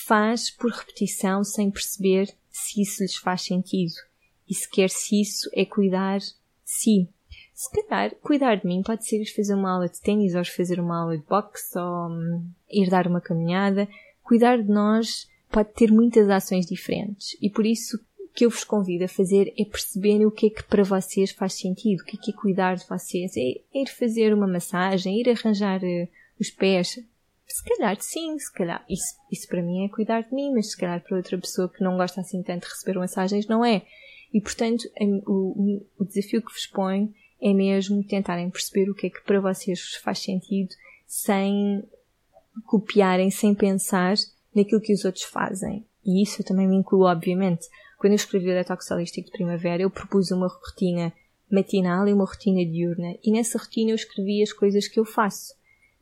faz 0.07 0.51
por 0.51 0.71
repetição 0.71 1.45
sem 1.45 1.71
perceber 1.71 2.35
se 2.51 2.83
isso 2.83 3.03
lhes 3.03 3.17
faz 3.17 3.43
sentido 3.43 3.95
e 4.49 4.55
sequer 4.55 4.91
se 4.91 5.21
isso 5.21 5.49
é 5.53 5.65
cuidar 5.65 6.19
de 6.19 6.35
si. 6.65 7.09
Se 7.55 7.71
calhar, 7.71 8.15
cuidar 8.17 8.57
de 8.57 8.67
mim 8.67 8.83
pode 8.83 9.07
ser 9.07 9.21
ir 9.23 9.35
fazer 9.35 9.55
uma 9.55 9.73
aula 9.73 9.89
de 9.89 10.01
ténis 10.01 10.35
ou 10.35 10.45
fazer 10.45 10.79
uma 10.79 11.01
aula 11.01 11.17
de 11.17 11.25
boxe 11.25 11.79
ou 11.79 12.09
um, 12.09 12.51
ir 12.71 12.91
dar 12.91 13.07
uma 13.07 13.21
caminhada. 13.21 13.89
Cuidar 14.23 14.63
de 14.63 14.69
nós 14.69 15.29
pode 15.51 15.73
ter 15.73 15.91
muitas 15.91 16.29
ações 16.29 16.67
diferentes 16.67 17.37
e 17.41 17.49
por 17.49 17.65
isso 17.65 17.99
que 18.37 18.45
eu 18.45 18.51
vos 18.51 18.65
convido 18.65 19.05
a 19.05 19.09
fazer 19.09 19.55
é 19.59 19.65
perceberem 19.65 20.27
o 20.27 20.31
que 20.31 20.49
é 20.49 20.51
que 20.51 20.63
para 20.63 20.83
vocês 20.83 21.31
faz 21.31 21.55
sentido, 21.55 22.03
o 22.03 22.05
que 22.05 22.19
é 22.19 22.21
que 22.23 22.31
é 22.33 22.35
cuidar 22.35 22.77
de 22.77 22.87
vocês, 22.87 23.35
é, 23.35 23.41
é 23.75 23.83
ir 23.83 23.89
fazer 23.89 24.35
uma 24.35 24.47
massagem, 24.47 25.19
ir 25.19 25.31
arranjar 25.31 25.83
uh, 25.83 26.09
os 26.39 26.51
pés. 26.51 27.03
Se 27.49 27.65
calhar 27.65 27.97
sim, 27.99 28.39
se 28.39 28.53
calhar 28.53 28.85
isso, 28.91 29.15
isso 29.33 29.49
para 29.49 29.63
mim 29.63 29.87
é 29.87 29.89
cuidar 29.89 30.21
de 30.21 30.35
mim, 30.35 30.53
mas 30.53 30.71
se 30.71 30.77
calhar 30.77 31.03
para 31.03 31.17
outra 31.17 31.39
pessoa 31.39 31.73
que 31.73 31.83
não 31.83 31.97
gosta 31.97 32.21
assim 32.21 32.43
tanto 32.43 32.67
de 32.67 32.75
receber 32.75 32.99
massagens 32.99 33.47
não 33.47 33.65
é. 33.65 33.87
E 34.35 34.41
portanto 34.41 34.83
o, 35.27 35.83
o 35.99 36.05
desafio 36.05 36.43
que 36.43 36.53
vos 36.53 36.67
ponho 36.67 37.15
é 37.41 37.55
mesmo 37.55 38.05
tentarem 38.05 38.51
perceber 38.51 38.91
o 38.91 38.95
que 38.95 39.07
é 39.07 39.11
que 39.11 39.25
para 39.25 39.41
vocês 39.41 39.95
faz 40.03 40.19
sentido 40.19 40.75
sem 41.07 41.83
copiarem, 42.67 43.31
sem 43.31 43.55
pensar 43.55 44.15
naquilo 44.55 44.81
que 44.81 44.93
os 44.93 45.07
outros 45.07 45.25
fazem. 45.25 45.87
E 46.05 46.23
isso 46.23 46.43
eu 46.43 46.47
também 46.47 46.69
me 46.69 46.77
incluo, 46.77 47.05
obviamente. 47.05 47.67
Quando 47.97 48.13
eu 48.13 48.17
escrevi 48.17 48.51
o 48.51 48.55
Detox 48.55 48.91
Holístico 48.91 49.27
de 49.27 49.33
Primavera, 49.33 49.83
eu 49.83 49.91
propus 49.91 50.31
uma 50.31 50.49
rotina 50.49 51.13
matinal 51.51 52.07
e 52.07 52.13
uma 52.13 52.25
rotina 52.25 52.65
diurna. 52.65 53.17
E 53.23 53.31
nessa 53.31 53.59
rotina 53.59 53.91
eu 53.91 53.95
escrevi 53.95 54.43
as 54.43 54.53
coisas 54.53 54.87
que 54.89 55.01
eu 55.01 55.05
faço. 55.05 55.55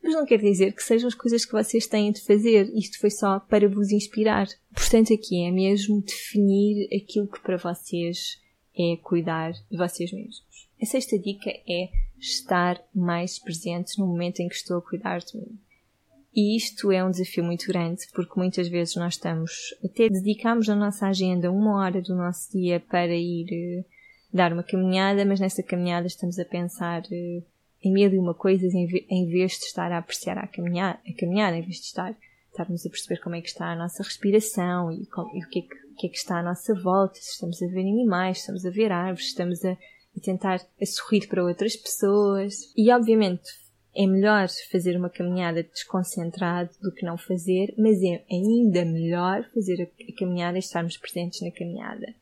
Mas 0.03 0.13
não 0.13 0.25
quer 0.25 0.39
dizer 0.39 0.71
que 0.73 0.83
sejam 0.83 1.07
as 1.07 1.15
coisas 1.15 1.45
que 1.45 1.51
vocês 1.51 1.87
têm 1.87 2.11
de 2.11 2.21
fazer. 2.21 2.69
Isto 2.75 2.99
foi 2.99 3.09
só 3.09 3.39
para 3.39 3.67
vos 3.67 3.91
inspirar. 3.91 4.47
Portanto, 4.73 5.13
aqui 5.13 5.43
é 5.43 5.51
mesmo 5.51 6.01
definir 6.01 6.87
aquilo 6.95 7.27
que 7.27 7.39
para 7.39 7.57
vocês 7.57 8.39
é 8.77 8.97
cuidar 8.97 9.51
de 9.51 9.77
vocês 9.77 10.11
mesmos. 10.11 10.43
A 10.81 10.85
sexta 10.85 11.17
dica 11.17 11.49
é 11.49 11.89
estar 12.19 12.83
mais 12.93 13.39
presentes 13.39 13.97
no 13.97 14.05
momento 14.05 14.41
em 14.41 14.47
que 14.47 14.55
estou 14.55 14.77
a 14.77 14.81
cuidar 14.81 15.19
de 15.19 15.37
mim. 15.37 15.57
E 16.35 16.57
isto 16.57 16.91
é 16.91 17.01
um 17.01 17.11
desafio 17.11 17.45
muito 17.45 17.65
grande, 17.65 18.01
porque 18.13 18.37
muitas 18.37 18.67
vezes 18.67 18.95
nós 18.97 19.13
estamos, 19.13 19.73
até 19.81 20.09
dedicamos 20.09 20.67
a 20.67 20.75
nossa 20.75 21.07
agenda 21.07 21.49
uma 21.49 21.79
hora 21.79 22.01
do 22.01 22.13
nosso 22.13 22.51
dia 22.51 22.77
para 22.77 23.15
ir 23.15 23.47
uh, 23.79 23.85
dar 24.33 24.51
uma 24.51 24.61
caminhada, 24.61 25.23
mas 25.23 25.39
nessa 25.39 25.63
caminhada 25.63 26.07
estamos 26.07 26.37
a 26.37 26.43
pensar 26.43 27.03
uh, 27.03 27.43
em 27.81 27.93
mil 27.93 28.11
e 28.13 28.19
uma 28.19 28.33
coisas 28.33 28.73
em, 28.73 28.85
vez 29.29 29.53
de 29.53 29.65
estar 29.65 29.89
a 29.93 29.97
apreciar 29.97 30.37
a 30.37 30.45
caminhada, 30.45 30.99
a 31.07 31.13
caminhada, 31.17 31.55
em 31.55 31.61
vez 31.61 31.77
de 31.77 31.85
estar, 31.85 32.13
estarmos 32.51 32.85
a 32.85 32.89
perceber 32.89 33.21
como 33.21 33.35
é 33.35 33.41
que 33.41 33.47
está 33.47 33.71
a 33.71 33.75
nossa 33.77 34.03
respiração 34.03 34.91
e, 34.91 35.05
com, 35.05 35.21
e 35.33 35.41
o, 35.41 35.47
que 35.47 35.59
é 35.59 35.61
que, 35.61 35.75
o 35.75 35.95
que, 35.95 36.07
é 36.07 36.09
que, 36.09 36.17
está 36.17 36.39
à 36.39 36.43
nossa 36.43 36.73
volta, 36.73 37.15
se 37.15 37.31
estamos 37.31 37.61
a 37.61 37.67
ver 37.67 37.79
animais, 37.79 38.39
se 38.39 38.41
estamos 38.41 38.65
a 38.65 38.71
ver 38.71 38.91
árvores, 38.91 39.27
estamos 39.27 39.63
a, 39.63 39.71
a 39.71 40.19
tentar 40.21 40.59
a 40.81 40.85
sorrir 40.85 41.29
para 41.29 41.45
outras 41.45 41.77
pessoas. 41.77 42.73
E 42.75 42.91
obviamente 42.91 43.64
é 43.95 44.05
melhor 44.05 44.47
fazer 44.71 44.97
uma 44.97 45.09
caminhada 45.09 45.63
desconcentrado 45.63 46.69
do 46.81 46.91
que 46.91 47.05
não 47.05 47.17
fazer, 47.17 47.73
mas 47.77 48.01
é 48.03 48.23
ainda 48.29 48.83
melhor 48.83 49.45
fazer 49.53 49.83
a 49.83 50.19
caminhada 50.19 50.57
e 50.57 50.59
estarmos 50.59 50.97
presentes 50.97 51.41
na 51.41 51.51
caminhada. 51.51 52.13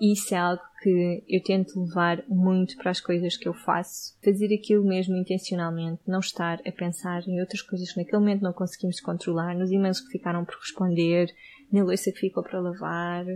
E 0.00 0.14
isso 0.14 0.34
é 0.34 0.38
algo 0.38 0.62
que 0.82 1.22
eu 1.28 1.42
tento 1.42 1.78
levar 1.78 2.24
muito 2.26 2.74
para 2.78 2.90
as 2.90 3.02
coisas 3.02 3.36
que 3.36 3.46
eu 3.46 3.52
faço. 3.52 4.16
Fazer 4.24 4.52
aquilo 4.54 4.82
mesmo 4.82 5.14
intencionalmente, 5.14 6.00
não 6.06 6.20
estar 6.20 6.58
a 6.66 6.72
pensar 6.72 7.22
em 7.28 7.38
outras 7.38 7.60
coisas 7.60 7.92
que 7.92 7.98
naquele 7.98 8.20
momento 8.20 8.40
não 8.40 8.54
conseguimos 8.54 8.98
controlar, 8.98 9.54
nos 9.54 9.70
e-mails 9.70 10.00
que 10.00 10.12
ficaram 10.12 10.42
por 10.42 10.54
responder, 10.54 11.28
na 11.70 11.84
louça 11.84 12.10
que 12.10 12.18
ficou 12.18 12.42
para 12.42 12.60
lavar. 12.60 13.26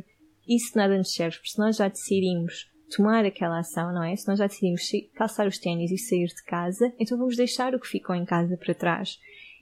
Isso 0.48 0.76
nada 0.76 0.96
nos 0.96 1.12
serve, 1.12 1.36
porque 1.36 1.50
se 1.50 1.58
nós 1.58 1.76
já 1.76 1.88
decidimos 1.88 2.72
tomar 2.94 3.24
aquela 3.24 3.58
ação, 3.58 3.92
não 3.92 4.02
é? 4.02 4.14
Se 4.16 4.28
nós 4.28 4.38
já 4.38 4.46
decidimos 4.46 4.82
calçar 5.14 5.46
os 5.46 5.58
ténis 5.58 5.90
e 5.90 5.98
sair 5.98 6.26
de 6.26 6.42
casa, 6.44 6.92
então 6.98 7.18
vamos 7.18 7.36
deixar 7.36 7.74
o 7.74 7.80
que 7.80 7.88
ficou 7.88 8.14
em 8.14 8.24
casa 8.24 8.56
para 8.56 8.74
trás. 8.74 9.18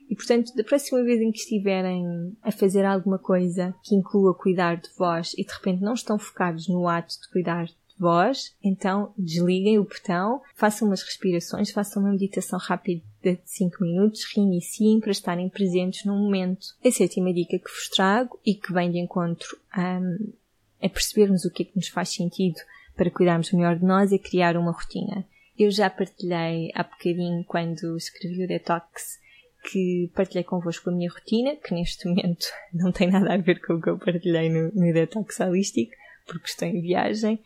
E 0.09 0.15
portanto, 0.15 0.53
da 0.55 0.63
próxima 0.63 1.03
vez 1.03 1.21
em 1.21 1.31
que 1.31 1.39
estiverem 1.39 2.35
a 2.41 2.51
fazer 2.51 2.85
alguma 2.85 3.17
coisa 3.17 3.73
que 3.83 3.95
inclua 3.95 4.35
cuidar 4.35 4.75
de 4.75 4.89
vós 4.97 5.33
e 5.37 5.43
de 5.43 5.53
repente 5.53 5.81
não 5.81 5.93
estão 5.93 6.19
focados 6.19 6.67
no 6.67 6.87
ato 6.87 7.19
de 7.21 7.29
cuidar 7.31 7.65
de 7.65 7.73
vós, 7.97 8.55
então 8.63 9.13
desliguem 9.17 9.79
o 9.79 9.85
botão, 9.85 10.41
façam 10.55 10.87
umas 10.87 11.01
respirações, 11.01 11.71
façam 11.71 12.03
uma 12.03 12.11
meditação 12.11 12.59
rápida 12.59 13.01
de 13.23 13.39
5 13.45 13.81
minutos, 13.81 14.25
reiniciem 14.35 14.99
para 14.99 15.11
estarem 15.11 15.49
presentes 15.49 16.05
no 16.05 16.15
momento. 16.15 16.67
A 16.83 16.91
sétima 16.91 17.33
dica 17.33 17.57
que 17.57 17.71
vos 17.71 17.87
trago 17.89 18.39
e 18.45 18.55
que 18.55 18.73
vem 18.73 18.91
de 18.91 18.99
encontro 18.99 19.57
um, 19.77 20.33
a 20.81 20.89
percebermos 20.89 21.45
o 21.45 21.51
que 21.51 21.63
é 21.63 21.65
que 21.65 21.75
nos 21.75 21.87
faz 21.87 22.09
sentido 22.09 22.59
para 22.95 23.11
cuidarmos 23.11 23.51
melhor 23.51 23.77
de 23.77 23.85
nós 23.85 24.11
é 24.11 24.17
criar 24.17 24.57
uma 24.57 24.71
rotina. 24.71 25.25
Eu 25.57 25.69
já 25.69 25.89
partilhei 25.89 26.71
há 26.73 26.83
bocadinho 26.83 27.43
quando 27.45 27.95
escrevi 27.95 28.43
o 28.43 28.47
Detox 28.47 29.21
que 29.69 30.11
partilhei 30.13 30.43
convosco 30.43 30.89
a 30.89 30.93
minha 30.93 31.09
rotina, 31.09 31.55
que 31.55 31.73
neste 31.73 32.07
momento 32.07 32.45
não 32.73 32.91
tem 32.91 33.09
nada 33.09 33.33
a 33.33 33.37
ver 33.37 33.61
com 33.61 33.73
o 33.73 33.81
que 33.81 33.89
eu 33.89 33.97
partilhei 33.97 34.49
no, 34.49 34.71
no 34.73 34.93
Detox 34.93 35.39
Holístico, 35.39 35.93
porque 36.27 36.47
estou 36.47 36.67
em 36.67 36.81
viagem, 36.81 37.39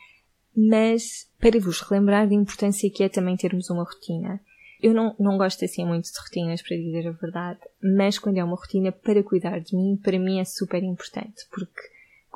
mas 0.55 1.29
para 1.39 1.59
vos 1.59 1.81
relembrar 1.81 2.27
da 2.27 2.33
importância 2.33 2.89
que 2.89 3.03
é 3.03 3.09
também 3.09 3.37
termos 3.37 3.69
uma 3.69 3.83
rotina. 3.83 4.39
Eu 4.81 4.93
não, 4.93 5.15
não 5.19 5.37
gosto 5.37 5.65
assim 5.65 5.85
muito 5.85 6.05
de 6.05 6.19
rotinas, 6.19 6.61
para 6.61 6.77
dizer 6.77 7.07
a 7.07 7.11
verdade, 7.11 7.59
mas 7.81 8.19
quando 8.19 8.37
é 8.37 8.43
uma 8.43 8.55
rotina 8.55 8.91
para 8.91 9.23
cuidar 9.23 9.59
de 9.59 9.75
mim, 9.75 9.99
para 10.01 10.19
mim 10.19 10.39
é 10.39 10.45
super 10.45 10.83
importante, 10.83 11.45
porque 11.51 11.81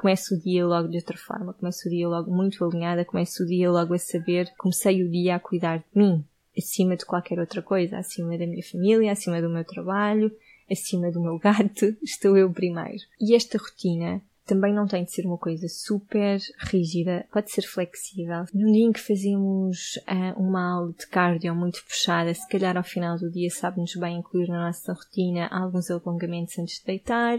começo 0.02 0.34
o 0.34 0.40
dia 0.40 0.66
logo 0.66 0.88
de 0.88 0.98
outra 0.98 1.16
forma, 1.16 1.54
começo 1.54 1.88
o 1.88 1.92
dia 1.92 2.10
logo 2.10 2.32
muito 2.32 2.66
alinhada, 2.66 3.06
começo 3.06 3.44
o 3.44 3.46
dia 3.46 3.70
logo 3.70 3.94
a 3.94 4.00
saber, 4.00 4.52
comecei 4.58 5.04
o 5.04 5.12
dia 5.12 5.36
a 5.36 5.40
cuidar 5.40 5.78
de 5.78 5.86
mim, 5.94 6.26
acima 6.58 6.98
de 6.98 7.06
qualquer 7.06 7.38
outra 7.38 7.62
coisa, 7.62 8.00
acima 8.00 8.36
da 8.36 8.48
minha 8.48 8.64
família, 8.64 9.12
acima 9.12 9.40
do 9.40 9.48
meu 9.48 9.64
trabalho, 9.64 10.36
acima 10.70 11.12
do 11.12 11.22
meu 11.22 11.38
gato, 11.40 11.96
estou 12.02 12.36
eu 12.36 12.52
primeiro. 12.52 13.04
E 13.20 13.36
esta 13.36 13.60
rotina 13.60 14.20
também 14.44 14.74
não 14.74 14.88
tem 14.88 15.04
de 15.04 15.12
ser 15.12 15.24
uma 15.24 15.38
coisa 15.38 15.68
super 15.70 16.40
rígida, 16.58 17.28
pode 17.32 17.52
ser 17.52 17.62
flexível. 17.62 18.46
No 18.52 18.72
dia 18.72 18.86
em 18.86 18.92
que 18.92 19.00
fazemos 19.00 19.98
uh, 19.98 20.42
uma 20.42 20.78
aula 20.78 20.94
de 20.98 21.06
cardio 21.06 21.54
muito 21.54 21.86
puxada, 21.86 22.34
se 22.34 22.50
calhar 22.50 22.76
ao 22.76 22.84
final 22.84 23.20
do 23.20 23.30
dia 23.30 23.52
sabe-nos 23.52 23.96
bem 23.96 24.18
incluir 24.18 24.48
na 24.48 24.66
nossa 24.66 24.94
rotina 24.94 25.48
alguns 25.48 25.92
alongamentos 25.92 26.58
antes 26.58 26.80
de 26.80 26.86
deitar, 26.86 27.38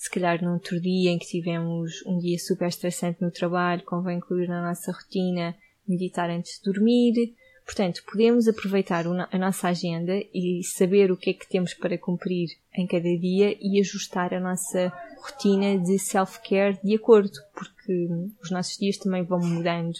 se 0.00 0.08
calhar 0.08 0.42
num 0.42 0.54
outro 0.54 0.80
dia 0.80 1.10
em 1.10 1.18
que 1.18 1.26
tivemos 1.26 2.02
um 2.06 2.18
dia 2.18 2.38
super 2.38 2.68
estressante 2.68 3.20
no 3.20 3.30
trabalho, 3.30 3.84
convém 3.84 4.16
incluir 4.16 4.48
na 4.48 4.66
nossa 4.66 4.90
rotina 4.90 5.54
meditar 5.86 6.30
antes 6.30 6.58
de 6.58 6.72
dormir. 6.72 7.34
Portanto, 7.66 8.02
podemos 8.10 8.48
aproveitar 8.48 9.04
a 9.06 9.38
nossa 9.38 9.68
agenda 9.68 10.14
e 10.32 10.62
saber 10.64 11.12
o 11.12 11.18
que 11.18 11.28
é 11.28 11.32
que 11.34 11.46
temos 11.46 11.74
para 11.74 11.98
cumprir 11.98 12.48
em 12.74 12.86
cada 12.86 13.14
dia 13.18 13.54
e 13.60 13.78
ajustar 13.78 14.32
a 14.32 14.40
nossa 14.40 14.90
rotina 15.18 15.78
de 15.78 15.98
self-care 15.98 16.80
de 16.82 16.94
acordo, 16.94 17.38
porque 17.52 18.08
os 18.42 18.50
nossos 18.50 18.78
dias 18.78 18.96
também 18.96 19.22
vão 19.22 19.38
mudando 19.38 19.98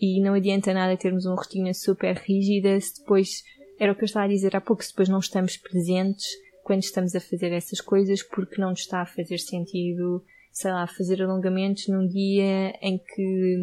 e 0.00 0.20
não 0.20 0.34
adianta 0.34 0.74
nada 0.74 0.96
termos 0.96 1.26
uma 1.26 1.36
rotina 1.36 1.72
super 1.72 2.16
rígida 2.16 2.80
se 2.80 2.98
depois, 2.98 3.44
era 3.78 3.92
o 3.92 3.94
que 3.94 4.02
eu 4.02 4.06
estava 4.06 4.26
a 4.26 4.28
dizer 4.28 4.56
há 4.56 4.60
pouco, 4.60 4.82
se 4.82 4.90
depois 4.90 5.08
não 5.08 5.20
estamos 5.20 5.56
presentes 5.56 6.26
quando 6.68 6.82
estamos 6.82 7.14
a 7.14 7.20
fazer 7.20 7.50
essas 7.50 7.80
coisas 7.80 8.22
porque 8.22 8.60
não 8.60 8.72
está 8.72 9.00
a 9.00 9.06
fazer 9.06 9.38
sentido, 9.38 10.22
sei 10.52 10.70
lá, 10.70 10.86
fazer 10.86 11.22
alongamentos 11.22 11.88
num 11.88 12.06
dia 12.06 12.76
em 12.82 12.98
que, 12.98 13.56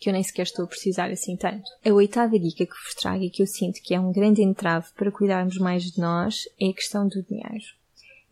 que 0.00 0.10
eu 0.10 0.12
nem 0.12 0.24
sequer 0.24 0.42
estou 0.42 0.64
a 0.64 0.68
precisar 0.68 1.08
assim 1.08 1.36
tanto. 1.36 1.70
A 1.86 1.92
oitava 1.92 2.36
dica 2.36 2.66
que 2.66 2.72
vos 2.72 2.94
trago 3.00 3.22
e 3.22 3.30
que 3.30 3.44
eu 3.44 3.46
sinto 3.46 3.80
que 3.80 3.94
é 3.94 4.00
um 4.00 4.10
grande 4.10 4.42
entrave 4.42 4.88
para 4.96 5.12
cuidarmos 5.12 5.56
mais 5.58 5.84
de 5.84 6.00
nós 6.00 6.42
é 6.60 6.70
a 6.70 6.74
questão 6.74 7.06
do 7.06 7.22
dinheiro. 7.22 7.64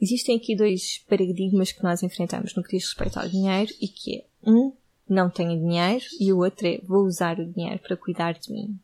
Existem 0.01 0.37
aqui 0.37 0.57
dois 0.57 0.99
paradigmas 1.09 1.71
que 1.71 1.85
nós 1.85 2.03
enfrentamos 2.03 2.57
no 2.57 2.65
que 2.65 2.77
diz 2.77 2.87
respeito 2.87 3.17
ao 3.17 3.29
dinheiro 3.29 3.73
e 3.81 3.87
que 3.87 4.17
é 4.17 4.25
um, 4.45 4.73
não 5.09 5.31
tenho 5.31 5.57
dinheiro 5.57 6.05
e 6.19 6.33
o 6.33 6.39
outro 6.39 6.67
é 6.67 6.81
vou 6.83 7.05
usar 7.05 7.39
o 7.39 7.47
dinheiro 7.47 7.79
para 7.79 7.97
cuidar 7.97 8.33
de 8.33 8.53
mim. 8.53 8.77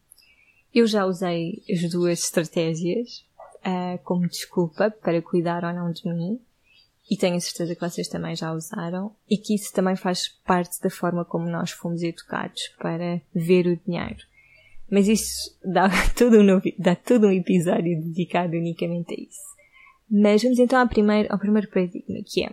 Eu 0.73 0.87
já 0.87 1.05
usei 1.05 1.65
as 1.69 1.91
duas 1.91 2.21
estratégias 2.23 3.27
uh, 3.67 3.99
como 4.05 4.29
desculpa 4.29 4.91
para 4.91 5.21
cuidar 5.21 5.65
ou 5.65 5.73
não 5.73 5.91
de 5.91 6.09
mim 6.09 6.41
e 7.11 7.17
tenho 7.17 7.41
certeza 7.41 7.75
que 7.75 7.81
vocês 7.81 8.09
também 8.09 8.35
já 8.35 8.53
usaram 8.53 9.15
e 9.29 9.37
que 9.37 9.55
isso 9.55 9.73
também 9.73 9.95
faz 9.95 10.29
parte 10.45 10.81
da 10.81 10.91
forma 10.91 11.25
como 11.25 11.49
nós 11.49 11.71
fomos 11.71 12.03
educados 12.03 12.69
para 12.79 13.21
ver 13.35 13.67
o 13.67 13.77
dinheiro. 13.77 14.25
Mas 14.91 15.09
isso 15.09 15.57
dá 15.65 15.89
todo 16.17 16.41
um, 16.41 16.61
dá 16.79 16.97
todo 16.97 17.27
um 17.27 17.33
episódio 17.33 18.01
dedicado 18.01 18.57
unicamente 18.57 19.15
a 19.15 19.21
isso. 19.21 19.57
Mas 20.11 20.43
vamos 20.43 20.59
então 20.59 20.81
ao 20.81 20.89
primeiro, 20.89 21.33
ao 21.33 21.39
primeiro 21.39 21.69
paradigma, 21.69 22.19
que 22.25 22.45
é 22.45 22.51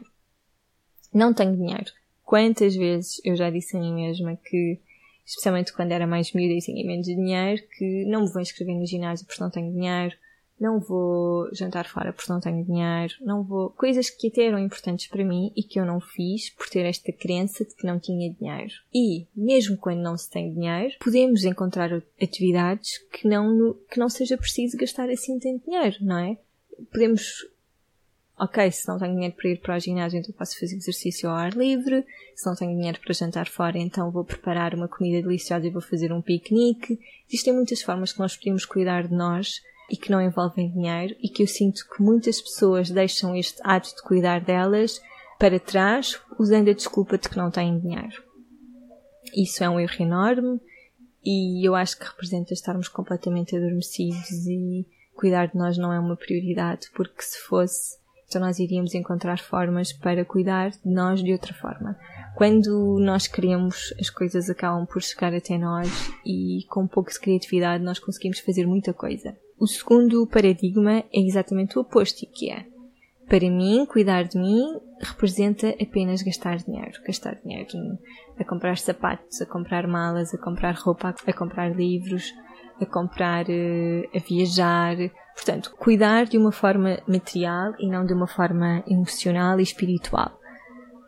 não 1.14 1.34
tenho 1.34 1.56
dinheiro. 1.56 1.92
Quantas 2.24 2.76
vezes 2.76 3.22
eu 3.24 3.36
já 3.36 3.50
disse 3.50 3.78
a 3.78 3.80
mim 3.80 3.94
mesma 3.94 4.36
que, 4.36 4.80
especialmente 5.26 5.74
quando 5.74 5.92
era 5.92 6.08
mais 6.08 6.34
miúda 6.34 6.54
e 6.54 6.60
tinha 6.60 6.86
menos 6.86 7.06
dinheiro, 7.06 7.62
que 7.78 8.06
não 8.06 8.22
me 8.22 8.32
vou 8.32 8.42
inscrever 8.42 8.76
no 8.76 8.86
ginásio 8.86 9.26
porque 9.26 9.44
não 9.44 9.52
tenho 9.52 9.72
dinheiro, 9.72 10.16
não 10.64 10.80
vou 10.80 11.54
jantar 11.54 11.86
fora 11.86 12.14
porque 12.14 12.32
não 12.32 12.40
tenho 12.40 12.64
dinheiro, 12.64 13.14
não 13.20 13.44
vou. 13.44 13.70
coisas 13.72 14.10
que 14.10 14.28
até 14.28 14.46
eram 14.46 14.58
importantes 14.58 15.08
para 15.08 15.26
mim 15.26 15.52
e 15.58 15.62
que 15.62 15.78
eu 15.78 15.86
não 15.86 16.00
fiz 16.00 16.50
por 16.52 16.70
ter 16.70 16.86
esta 16.86 17.12
crença 17.12 17.66
de 17.66 17.76
que 17.76 17.86
não 17.86 18.00
tinha 18.00 18.34
dinheiro. 18.34 18.74
E, 18.96 19.28
mesmo 19.36 19.76
quando 19.78 20.00
não 20.00 20.18
se 20.18 20.30
tem 20.30 20.54
dinheiro, 20.54 20.96
podemos 21.02 21.44
encontrar 21.44 21.92
atividades 22.22 22.98
que 23.12 23.28
não, 23.28 23.76
que 23.92 24.00
não 24.00 24.08
seja 24.08 24.38
preciso 24.38 24.78
gastar 24.78 25.10
assim 25.10 25.38
tanto 25.38 25.66
dinheiro, 25.66 25.98
não 26.00 26.18
é? 26.18 26.38
Podemos 26.94 27.46
ok, 28.40 28.72
se 28.72 28.88
não 28.88 28.98
tenho 28.98 29.14
dinheiro 29.14 29.36
para 29.36 29.50
ir 29.50 29.60
para 29.60 29.76
o 29.76 29.80
ginásio, 29.80 30.20
então 30.20 30.34
posso 30.34 30.58
fazer 30.58 30.78
exercício 30.78 31.30
ao 31.30 31.36
ar 31.36 31.52
livre. 31.54 32.06
Se 32.36 32.46
não 32.46 32.56
tenho 32.56 32.76
dinheiro 32.76 33.00
para 33.02 33.14
jantar 33.14 33.50
fora, 33.50 33.78
então 33.78 34.10
vou 34.12 34.24
preparar 34.24 34.74
uma 34.74 34.88
comida 34.88 35.22
deliciosa 35.22 35.68
e 35.68 35.70
vou 35.70 35.82
fazer 35.82 36.14
um 36.14 36.22
piquenique. 36.22 36.98
Existem 37.28 37.54
muitas 37.54 37.82
formas 37.82 38.14
que 38.14 38.20
nós 38.20 38.38
podemos 38.38 38.66
cuidar 38.66 39.08
de 39.08 39.14
nós 39.14 39.62
e 39.90 39.98
que 39.98 40.12
não 40.12 40.22
envolvem 40.22 40.72
dinheiro 40.72 41.16
e 41.20 41.30
que 41.30 41.44
eu 41.44 41.48
sinto 41.48 41.88
que 41.88 42.02
muitas 42.02 42.42
pessoas 42.42 42.90
deixam 42.90 43.36
este 43.36 43.60
ato 43.64 43.96
de 43.96 44.02
cuidar 44.02 44.42
delas 44.42 45.02
para 45.40 45.60
trás 45.60 46.20
usando 46.40 46.70
a 46.70 46.74
desculpa 46.74 47.18
de 47.18 47.30
que 47.30 47.38
não 47.38 47.52
têm 47.52 47.80
dinheiro. 47.80 48.24
Isso 49.36 49.64
é 49.64 49.70
um 49.70 49.80
erro 49.80 49.96
enorme 50.00 50.62
e 51.24 51.68
eu 51.68 51.76
acho 51.76 51.98
que 51.98 52.06
representa 52.06 52.54
estarmos 52.54 52.88
completamente 52.88 53.56
adormecidos 53.56 54.46
e 54.48 54.86
cuidar 55.16 55.48
de 55.48 55.58
nós 55.58 55.78
não 55.78 55.94
é 55.94 56.00
uma 56.00 56.18
prioridade, 56.18 56.90
porque 56.94 57.22
se 57.22 57.40
fosse, 57.40 57.98
então 58.28 58.42
nós 58.42 58.60
iríamos 58.60 58.94
encontrar 58.94 59.40
formas 59.40 59.94
para 59.94 60.26
cuidar 60.26 60.72
de 60.72 60.80
nós 60.86 61.24
de 61.24 61.32
outra 61.32 61.54
forma. 61.54 61.98
Quando 62.36 62.98
nós 63.00 63.28
queremos, 63.28 63.94
as 64.00 64.10
coisas 64.10 64.50
acabam 64.50 64.86
por 64.86 65.02
chegar 65.02 65.34
até 65.34 65.58
nós 65.58 66.12
e 66.26 66.66
com 66.70 66.84
um 66.84 66.88
pouco 66.88 67.12
de 67.12 67.20
criatividade 67.20 67.84
nós 67.84 68.00
conseguimos 68.00 68.40
fazer 68.40 68.66
muita 68.66 68.94
coisa. 68.94 69.36
O 69.60 69.68
segundo 69.68 70.28
paradigma 70.28 71.00
é 71.14 71.20
exatamente 71.20 71.78
o 71.78 71.82
oposto, 71.82 72.26
que 72.34 72.52
é, 72.52 72.66
para 73.28 73.50
mim, 73.50 73.86
cuidar 73.86 74.24
de 74.24 74.38
mim 74.38 74.80
representa 75.00 75.70
apenas 75.82 76.22
gastar 76.22 76.58
dinheiro. 76.58 77.02
Gastar 77.06 77.36
dinheiro 77.44 77.70
a 78.38 78.44
comprar 78.44 78.78
sapatos, 78.78 79.42
a 79.42 79.46
comprar 79.46 79.88
malas, 79.88 80.34
a 80.34 80.38
comprar 80.38 80.76
roupa, 80.76 81.16
a 81.26 81.34
comprar 81.34 81.76
livros, 81.76 82.34
a 82.80 82.86
comprar, 82.86 83.46
eh, 83.50 84.10
a 84.14 84.20
viajar. 84.20 84.96
Portanto, 85.36 85.74
cuidar 85.80 86.26
de 86.26 86.38
uma 86.38 86.52
forma 86.52 87.00
material 87.08 87.74
e 87.80 87.90
não 87.90 88.06
de 88.06 88.14
uma 88.14 88.28
forma 88.28 88.84
emocional 88.88 89.60
e 89.60 89.64
espiritual. 89.64 90.40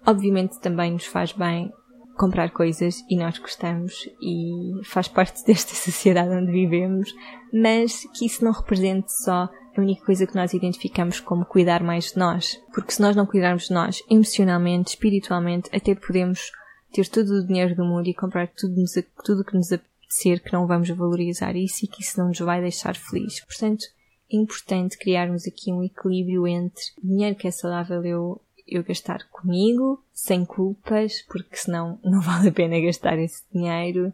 Obviamente 0.05 0.59
também 0.59 0.91
nos 0.91 1.05
faz 1.05 1.31
bem 1.31 1.71
comprar 2.15 2.49
coisas 2.51 3.03
e 3.09 3.17
nós 3.17 3.37
gostamos 3.37 4.07
e 4.21 4.81
faz 4.83 5.07
parte 5.07 5.43
desta 5.45 5.75
sociedade 5.75 6.29
onde 6.29 6.51
vivemos, 6.51 7.13
mas 7.53 8.05
que 8.13 8.25
isso 8.25 8.43
não 8.43 8.51
represente 8.51 9.11
só 9.23 9.49
a 9.77 9.81
única 9.81 10.05
coisa 10.05 10.25
que 10.25 10.35
nós 10.35 10.53
identificamos 10.53 11.19
como 11.19 11.45
cuidar 11.45 11.83
mais 11.83 12.11
de 12.11 12.17
nós. 12.17 12.61
Porque 12.73 12.91
se 12.91 13.01
nós 13.01 13.15
não 13.15 13.25
cuidarmos 13.25 13.67
de 13.67 13.73
nós 13.73 14.01
emocionalmente, 14.09 14.91
espiritualmente, 14.91 15.69
até 15.73 15.93
podemos 15.93 16.51
ter 16.93 17.07
todo 17.09 17.29
o 17.29 17.45
dinheiro 17.45 17.75
do 17.75 17.83
mundo 17.83 18.07
e 18.07 18.13
comprar 18.13 18.47
tudo, 18.47 18.75
tudo 19.23 19.43
que 19.43 19.55
nos 19.55 19.71
apetecer, 19.71 20.41
que 20.41 20.53
não 20.53 20.65
vamos 20.65 20.89
valorizar 20.89 21.55
isso 21.55 21.83
e 21.83 21.87
que 21.87 22.01
isso 22.01 22.17
não 22.17 22.29
nos 22.29 22.39
vai 22.39 22.61
deixar 22.61 22.95
felizes. 22.95 23.43
Portanto, 23.43 23.83
é 24.31 24.37
importante 24.37 24.97
criarmos 24.97 25.45
aqui 25.45 25.73
um 25.73 25.83
equilíbrio 25.83 26.47
entre 26.47 26.81
dinheiro 27.03 27.35
que 27.35 27.47
é 27.47 27.51
saudável 27.51 28.03
eu 28.05 28.41
eu 28.67 28.83
gastar 28.83 29.27
comigo, 29.29 30.03
sem 30.13 30.45
culpas, 30.45 31.21
porque 31.23 31.55
senão 31.55 31.99
não 32.03 32.21
vale 32.21 32.49
a 32.49 32.51
pena 32.51 32.79
gastar 32.79 33.17
esse 33.19 33.43
dinheiro. 33.53 34.11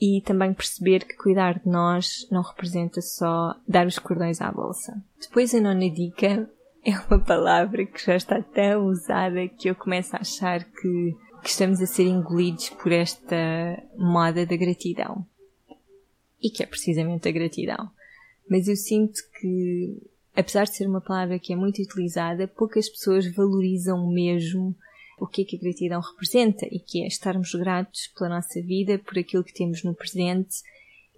E 0.00 0.20
também 0.20 0.54
perceber 0.54 1.04
que 1.04 1.16
cuidar 1.16 1.58
de 1.58 1.68
nós 1.68 2.28
não 2.30 2.40
representa 2.40 3.00
só 3.00 3.56
dar 3.66 3.84
os 3.84 3.98
cordões 3.98 4.40
à 4.40 4.52
bolsa. 4.52 5.02
Depois 5.20 5.52
a 5.52 5.60
nona 5.60 5.90
dica 5.90 6.48
é 6.84 6.98
uma 7.08 7.18
palavra 7.18 7.84
que 7.84 8.04
já 8.04 8.14
está 8.14 8.40
tão 8.40 8.86
usada 8.86 9.48
que 9.48 9.68
eu 9.68 9.74
começo 9.74 10.14
a 10.14 10.20
achar 10.20 10.62
que, 10.62 11.16
que 11.42 11.48
estamos 11.48 11.82
a 11.82 11.86
ser 11.86 12.04
engolidos 12.04 12.68
por 12.70 12.92
esta 12.92 13.36
moda 13.96 14.46
da 14.46 14.56
gratidão. 14.56 15.26
E 16.40 16.48
que 16.48 16.62
é 16.62 16.66
precisamente 16.66 17.28
a 17.28 17.32
gratidão. 17.32 17.90
Mas 18.48 18.68
eu 18.68 18.76
sinto 18.76 19.20
que 19.40 20.00
apesar 20.38 20.64
de 20.64 20.76
ser 20.76 20.86
uma 20.86 21.00
palavra 21.00 21.36
que 21.36 21.52
é 21.52 21.56
muito 21.56 21.82
utilizada, 21.82 22.46
poucas 22.46 22.88
pessoas 22.88 23.26
valorizam 23.34 24.08
mesmo 24.08 24.76
o 25.18 25.26
que 25.26 25.42
é 25.42 25.44
que 25.44 25.56
a 25.56 25.58
gratidão 25.58 26.00
representa 26.00 26.64
e 26.70 26.78
que 26.78 27.02
é 27.02 27.08
estarmos 27.08 27.52
gratos 27.54 28.06
pela 28.16 28.30
nossa 28.30 28.62
vida, 28.62 29.00
por 29.00 29.18
aquilo 29.18 29.42
que 29.42 29.52
temos 29.52 29.82
no 29.82 29.96
presente, 29.96 30.62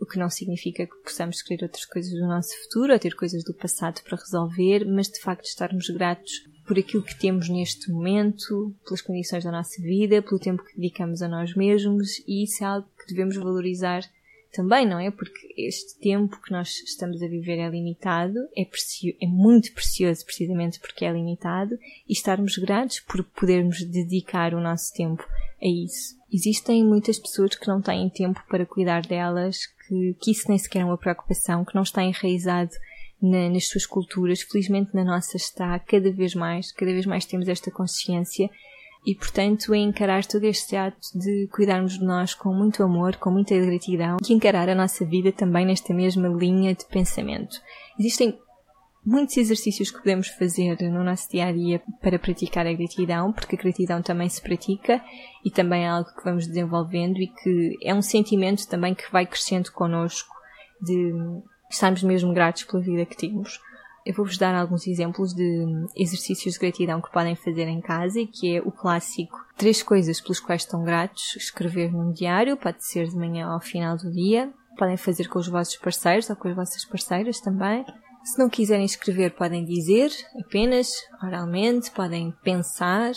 o 0.01 0.07
que 0.07 0.19
não 0.19 0.31
significa 0.31 0.87
que 0.87 0.97
possamos 1.05 1.43
querer 1.43 1.65
outras 1.65 1.85
coisas 1.85 2.11
do 2.11 2.27
nosso 2.27 2.57
futuro 2.63 2.95
ou 2.95 2.99
ter 2.99 3.15
coisas 3.15 3.45
do 3.45 3.53
passado 3.53 4.01
para 4.03 4.17
resolver, 4.17 4.87
mas 4.87 5.09
de 5.09 5.21
facto 5.21 5.45
estarmos 5.45 5.91
gratos 5.91 6.33
por 6.67 6.79
aquilo 6.79 7.03
que 7.03 7.19
temos 7.19 7.51
neste 7.51 7.91
momento, 7.91 8.75
pelas 8.87 9.03
condições 9.03 9.45
da 9.45 9.53
nossa 9.53 9.83
vida, 9.83 10.23
pelo 10.23 10.41
tempo 10.41 10.65
que 10.65 10.77
dedicamos 10.77 11.21
a 11.21 11.29
nós 11.29 11.55
mesmos 11.55 12.21
e 12.27 12.45
isso 12.45 12.65
é 12.65 12.69
algo 12.69 12.89
que 12.99 13.13
devemos 13.13 13.37
valorizar 13.37 14.01
também, 14.51 14.87
não 14.87 14.99
é? 14.99 15.11
Porque 15.11 15.55
este 15.57 15.99
tempo 15.99 16.41
que 16.41 16.53
nós 16.53 16.69
estamos 16.87 17.23
a 17.23 17.29
viver 17.29 17.59
é 17.59 17.69
limitado, 17.69 18.39
é, 18.57 18.63
é 18.63 19.27
muito 19.27 19.73
precioso 19.73 20.25
precisamente 20.25 20.81
porque 20.81 21.05
é 21.05 21.13
limitado 21.13 21.79
e 22.09 22.13
estarmos 22.13 22.57
gratos 22.59 23.01
por 23.01 23.23
podermos 23.25 23.83
dedicar 23.85 24.55
o 24.55 24.61
nosso 24.61 24.93
tempo 24.93 25.25
a 25.63 25.67
isso. 25.67 26.19
Existem 26.33 26.85
muitas 26.85 27.19
pessoas 27.19 27.55
que 27.55 27.69
não 27.69 27.83
têm 27.83 28.09
tempo 28.09 28.43
para 28.49 28.67
cuidar 28.67 29.03
delas, 29.03 29.59
que, 29.87 30.15
que 30.21 30.31
isso 30.31 30.49
nem 30.49 30.59
sequer 30.59 30.81
é 30.81 30.85
uma 30.85 30.99
preocupação, 30.99 31.65
que 31.65 31.75
não 31.75 31.83
está 31.83 32.03
enraizado 32.03 32.71
na, 33.21 33.49
nas 33.49 33.69
suas 33.69 33.85
culturas. 33.85 34.43
Felizmente 34.43 34.95
na 34.95 35.05
nossa 35.05 35.37
está 35.37 35.79
cada 35.79 36.11
vez 36.11 36.35
mais, 36.35 36.73
cada 36.73 36.93
vez 36.93 37.05
mais 37.05 37.25
temos 37.25 37.49
esta 37.49 37.71
consciência 37.71 38.49
e, 39.05 39.15
portanto, 39.15 39.73
é 39.73 39.79
encarar 39.79 40.27
todo 40.27 40.45
este 40.45 40.77
ato 40.77 40.99
de 41.15 41.49
cuidarmos 41.51 41.99
de 41.99 42.05
nós 42.05 42.35
com 42.35 42.53
muito 42.53 42.83
amor, 42.83 43.17
com 43.17 43.31
muita 43.31 43.59
gratidão 43.59 44.19
e 44.29 44.33
encarar 44.33 44.69
a 44.69 44.75
nossa 44.75 45.05
vida 45.05 45.33
também 45.33 45.65
nesta 45.65 45.95
mesma 45.95 46.29
linha 46.29 46.75
de 46.75 46.85
pensamento. 46.85 47.61
Existem 47.99 48.39
muitos 49.05 49.37
exercícios 49.39 49.91
que 49.91 49.99
podemos 49.99 50.29
fazer 50.29 50.77
no 50.83 51.03
nosso 51.03 51.31
dia 51.31 51.47
a 51.47 51.53
dia 51.53 51.83
para 52.03 52.19
praticar 52.19 52.67
a 52.67 52.73
gratidão, 52.73 53.33
porque 53.33 53.57
a 53.57 53.59
gratidão 53.59 54.03
também 54.03 54.29
se 54.29 54.43
pratica 54.43 55.03
e 55.45 55.51
também 55.51 55.85
é 55.85 55.89
algo 55.89 56.15
que 56.15 56.25
vamos 56.25 56.47
desenvolvendo 56.47 57.19
e 57.19 57.29
que 57.29 57.79
é 57.83 57.95
um 57.95 58.03
sentimento 58.03 58.69
também 58.69 58.95
que 58.95 59.11
vai 59.11 59.25
crescendo 59.25 59.73
connosco 59.73 60.35
de 60.83 61.13
estarmos 61.71 62.03
mesmo 62.03 62.35
gratos 62.35 62.65
pela 62.65 62.83
vida 62.83 63.07
que 63.07 63.17
temos. 63.17 63.59
Eu 64.11 64.15
vou-vos 64.15 64.37
dar 64.37 64.57
alguns 64.57 64.89
exemplos 64.89 65.33
de 65.33 65.87
exercícios 65.95 66.55
de 66.55 66.61
gratidão 66.61 67.01
que 67.01 67.13
podem 67.13 67.37
fazer 67.37 67.69
em 67.69 67.81
casa, 67.81 68.27
que 68.27 68.57
é 68.57 68.61
o 68.61 68.73
clássico 68.73 69.39
três 69.57 69.85
coisas 69.85 70.21
pelas 70.21 70.41
quais 70.41 70.63
estão 70.63 70.83
gratos, 70.83 71.37
escrever 71.37 71.93
num 71.93 72.11
diário, 72.11 72.57
pode 72.57 72.85
ser 72.85 73.07
de 73.07 73.15
manhã 73.15 73.47
ao 73.47 73.61
final 73.61 73.97
do 73.97 74.11
dia. 74.11 74.53
Podem 74.77 74.97
fazer 74.97 75.29
com 75.29 75.39
os 75.39 75.47
vossos 75.47 75.77
parceiros 75.77 76.29
ou 76.29 76.35
com 76.35 76.49
as 76.49 76.57
vossas 76.57 76.85
parceiras 76.85 77.39
também. 77.39 77.85
Se 78.25 78.37
não 78.37 78.51
quiserem 78.51 78.85
escrever, 78.85 79.31
podem 79.37 79.65
dizer 79.65 80.11
apenas 80.45 80.91
oralmente, 81.23 81.93
podem 81.93 82.35
pensar, 82.43 83.13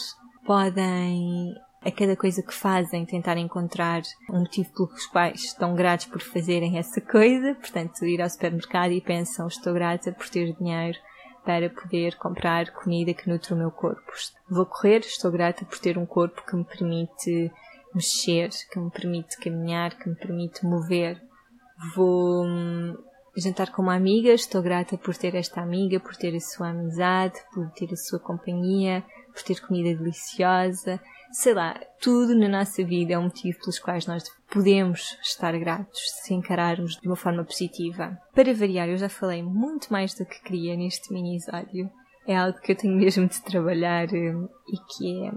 podem 0.46 1.56
a 1.86 1.92
cada 1.92 2.16
coisa 2.16 2.42
que 2.42 2.54
fazem 2.54 3.06
tentar 3.06 3.38
encontrar 3.38 4.02
um 4.30 4.40
motivo 4.40 4.72
pelos 4.74 5.06
quais 5.08 5.44
estão 5.44 5.76
gratos 5.76 6.06
por 6.06 6.22
fazerem 6.22 6.78
essa 6.78 7.02
coisa. 7.02 7.56
Portanto, 7.56 8.06
ir 8.06 8.22
ao 8.22 8.30
supermercado 8.30 8.92
e 8.92 9.02
pensam, 9.02 9.48
estou 9.48 9.74
grata 9.74 10.12
por 10.12 10.30
ter 10.30 10.54
dinheiro 10.54 10.98
para 11.46 11.70
poder 11.70 12.16
comprar 12.16 12.72
comida 12.72 13.14
que 13.14 13.30
nutre 13.30 13.54
o 13.54 13.58
meu 13.58 13.70
corpo. 13.70 14.12
Vou 14.50 14.66
correr, 14.66 15.00
estou 15.00 15.30
grata 15.30 15.66
por 15.66 15.78
ter 15.78 15.98
um 15.98 16.06
corpo 16.06 16.46
que 16.46 16.56
me 16.56 16.64
permite 16.64 17.52
mexer, 17.94 18.50
que 18.72 18.80
me 18.80 18.90
permite 18.90 19.38
caminhar, 19.38 19.98
que 19.98 20.10
me 20.10 20.16
permite 20.16 20.66
mover. 20.66 21.22
Vou 21.96 22.46
hum, 22.46 22.96
jantar 23.36 23.72
com 23.72 23.82
uma 23.82 23.96
amiga, 23.96 24.30
estou 24.30 24.62
grata 24.62 24.98
por 24.98 25.18
ter 25.18 25.36
esta 25.36 25.62
amiga, 25.62 26.00
por 26.00 26.16
ter 26.16 26.34
a 26.34 26.40
sua 26.40 26.70
amizade, 26.70 27.40
por 27.54 27.70
ter 27.72 27.92
a 27.92 27.98
sua 27.98 28.20
companhia, 28.20 29.04
por 29.34 29.44
ter 29.44 29.60
comida 29.60 29.98
deliciosa. 29.98 31.00
Sei 31.32 31.54
lá, 31.54 31.80
tudo 32.00 32.36
na 32.36 32.48
nossa 32.48 32.84
vida 32.84 33.14
é 33.14 33.18
um 33.18 33.24
motivo 33.24 33.60
pelos 33.60 33.80
quais 33.80 34.06
nós 34.06 34.24
podemos 34.52 35.18
estar 35.22 35.58
gratos 35.58 36.00
se 36.22 36.34
encararmos 36.34 36.98
de 36.98 37.08
uma 37.08 37.16
forma 37.16 37.44
positiva. 37.44 38.18
Para 38.34 38.54
variar, 38.54 38.88
eu 38.88 38.98
já 38.98 39.10
falei 39.10 39.42
muito 39.42 39.92
mais 39.92 40.14
do 40.14 40.26
que 40.26 40.42
queria 40.44 40.78
neste 40.78 41.12
mini-episódio. 41.12 41.90
É 42.28 42.38
algo 42.38 42.60
que 42.60 42.72
eu 42.72 42.76
tenho 42.76 42.96
mesmo 42.96 43.28
de 43.28 43.42
trabalhar 43.42 44.14
eh, 44.14 44.34
e 44.68 44.78
que 44.96 45.26
é 45.26 45.32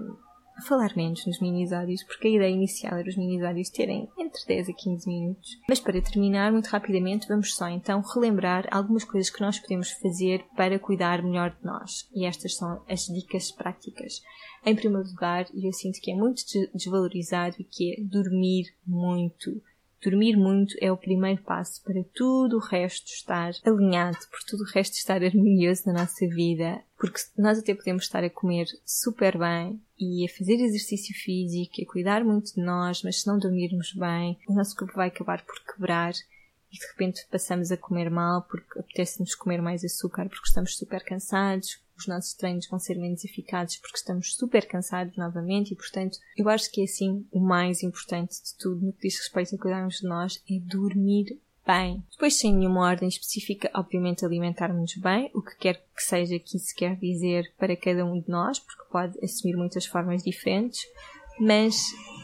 falar 0.63 0.97
menos 0.97 1.27
nos 1.27 1.41
mini-episódios, 1.41 2.03
porque 2.05 2.29
a 2.29 2.31
ideia 2.31 2.53
inicial 2.53 2.99
era 2.99 3.09
os 3.09 3.17
mini-episódios 3.17 3.71
terem 3.71 4.09
entre 4.19 4.45
10 4.47 4.69
a 4.69 4.73
15 4.73 5.09
minutos. 5.09 5.59
Mas 5.69 5.81
para 5.81 6.01
terminar, 6.01 6.53
muito 6.53 6.67
rapidamente, 6.67 7.29
vamos 7.29 7.55
só 7.55 7.69
então 7.69 8.01
relembrar 8.01 8.67
algumas 8.71 9.05
coisas 9.05 9.31
que 9.31 9.41
nós 9.41 9.59
podemos 9.59 9.91
fazer 9.93 10.45
para 10.57 10.79
cuidar 10.79 11.23
melhor 11.23 11.51
de 11.51 11.65
nós. 11.65 12.09
E 12.15 12.25
estas 12.25 12.57
são 12.57 12.83
as 12.89 13.07
dicas 13.07 13.51
práticas. 13.51 14.23
Em 14.65 14.75
primeiro 14.75 15.09
lugar, 15.09 15.47
e 15.55 15.67
eu 15.67 15.73
sinto 15.73 16.01
que 16.01 16.11
é 16.11 16.15
muito 16.15 16.43
desvalorizado, 16.75 17.57
e 17.59 17.65
que 17.65 17.93
é 17.93 18.03
dormir 18.03 18.67
muito. 18.87 19.63
Dormir 20.03 20.37
muito 20.37 20.77
é 20.81 20.93
o 20.93 20.97
primeiro 20.97 21.43
passo 21.43 21.83
para 21.83 22.05
tudo 22.15 22.57
o 22.57 22.61
resto 22.61 23.09
estar 23.09 23.53
alinhado, 23.65 24.19
por 24.31 24.41
tudo 24.47 24.63
o 24.63 24.73
resto 24.73 24.95
estar 24.95 25.23
harmonioso 25.23 25.83
na 25.87 25.95
nossa 25.95 26.27
vida. 26.29 26.83
Porque 26.97 27.21
nós 27.37 27.59
até 27.59 27.75
podemos 27.75 28.05
estar 28.05 28.25
a 28.25 28.31
comer 28.31 28.67
super 28.85 29.37
bem 29.39 29.81
e 29.99 30.25
a 30.25 30.29
fazer 30.29 30.55
exercício 30.55 31.15
físico, 31.15 31.83
a 31.83 31.93
cuidar 31.93 32.25
muito 32.25 32.55
de 32.55 32.61
nós, 32.61 33.03
mas 33.03 33.21
se 33.21 33.27
não 33.27 33.39
dormirmos 33.39 33.93
bem, 33.93 34.39
o 34.49 34.55
nosso 34.55 34.75
corpo 34.75 34.95
vai 34.95 35.09
acabar 35.09 35.45
por 35.45 35.61
quebrar 35.65 36.15
e 36.73 36.79
de 36.79 36.87
repente 36.87 37.27
passamos 37.31 37.71
a 37.71 37.77
comer 37.77 38.11
mal 38.11 38.43
porque 38.43 38.79
apetece-nos 38.79 39.35
comer 39.35 39.63
mais 39.63 39.85
açúcar 39.85 40.29
porque 40.29 40.49
estamos 40.49 40.77
super 40.77 41.05
cansados, 41.05 41.81
os 41.97 42.07
nossos 42.07 42.35
treinos 42.35 42.67
vão 42.69 42.79
ser 42.79 42.97
menos 42.97 43.25
eficazes 43.25 43.79
porque 43.79 43.97
estamos 43.97 44.35
super 44.35 44.67
cansados 44.67 45.17
novamente 45.17 45.73
e, 45.73 45.77
portanto, 45.77 46.19
eu 46.37 46.49
acho 46.49 46.71
que 46.71 46.83
é 46.83 46.85
assim 46.85 47.27
o 47.31 47.41
mais 47.41 47.83
importante 47.83 48.43
de 48.43 48.55
tudo 48.59 48.85
no 48.85 48.93
que 48.93 49.09
diz 49.09 49.19
respeito 49.19 49.55
a 49.55 49.59
cuidarmos 49.59 49.99
de 49.99 50.07
nós 50.07 50.43
é 50.51 50.59
dormir 50.61 51.41
bem. 51.67 52.03
Depois, 52.11 52.39
sem 52.39 52.55
nenhuma 52.55 52.83
ordem 52.83 53.09
específica, 53.09 53.71
obviamente 53.75 54.25
alimentarmos 54.25 54.95
bem, 54.97 55.31
o 55.35 55.43
que 55.43 55.57
quer 55.57 55.75
que 55.95 56.03
seja 56.03 56.39
que 56.39 56.57
isso 56.57 56.75
quer 56.77 56.97
dizer 56.97 57.53
para 57.59 57.77
cada 57.77 58.05
um 58.05 58.21
de 58.21 58.29
nós, 58.29 58.59
porque 58.59 58.85
pode 58.91 59.25
assumir 59.25 59.57
muitas 59.57 59.85
formas 59.85 60.23
diferentes, 60.23 60.87
mas 61.41 61.77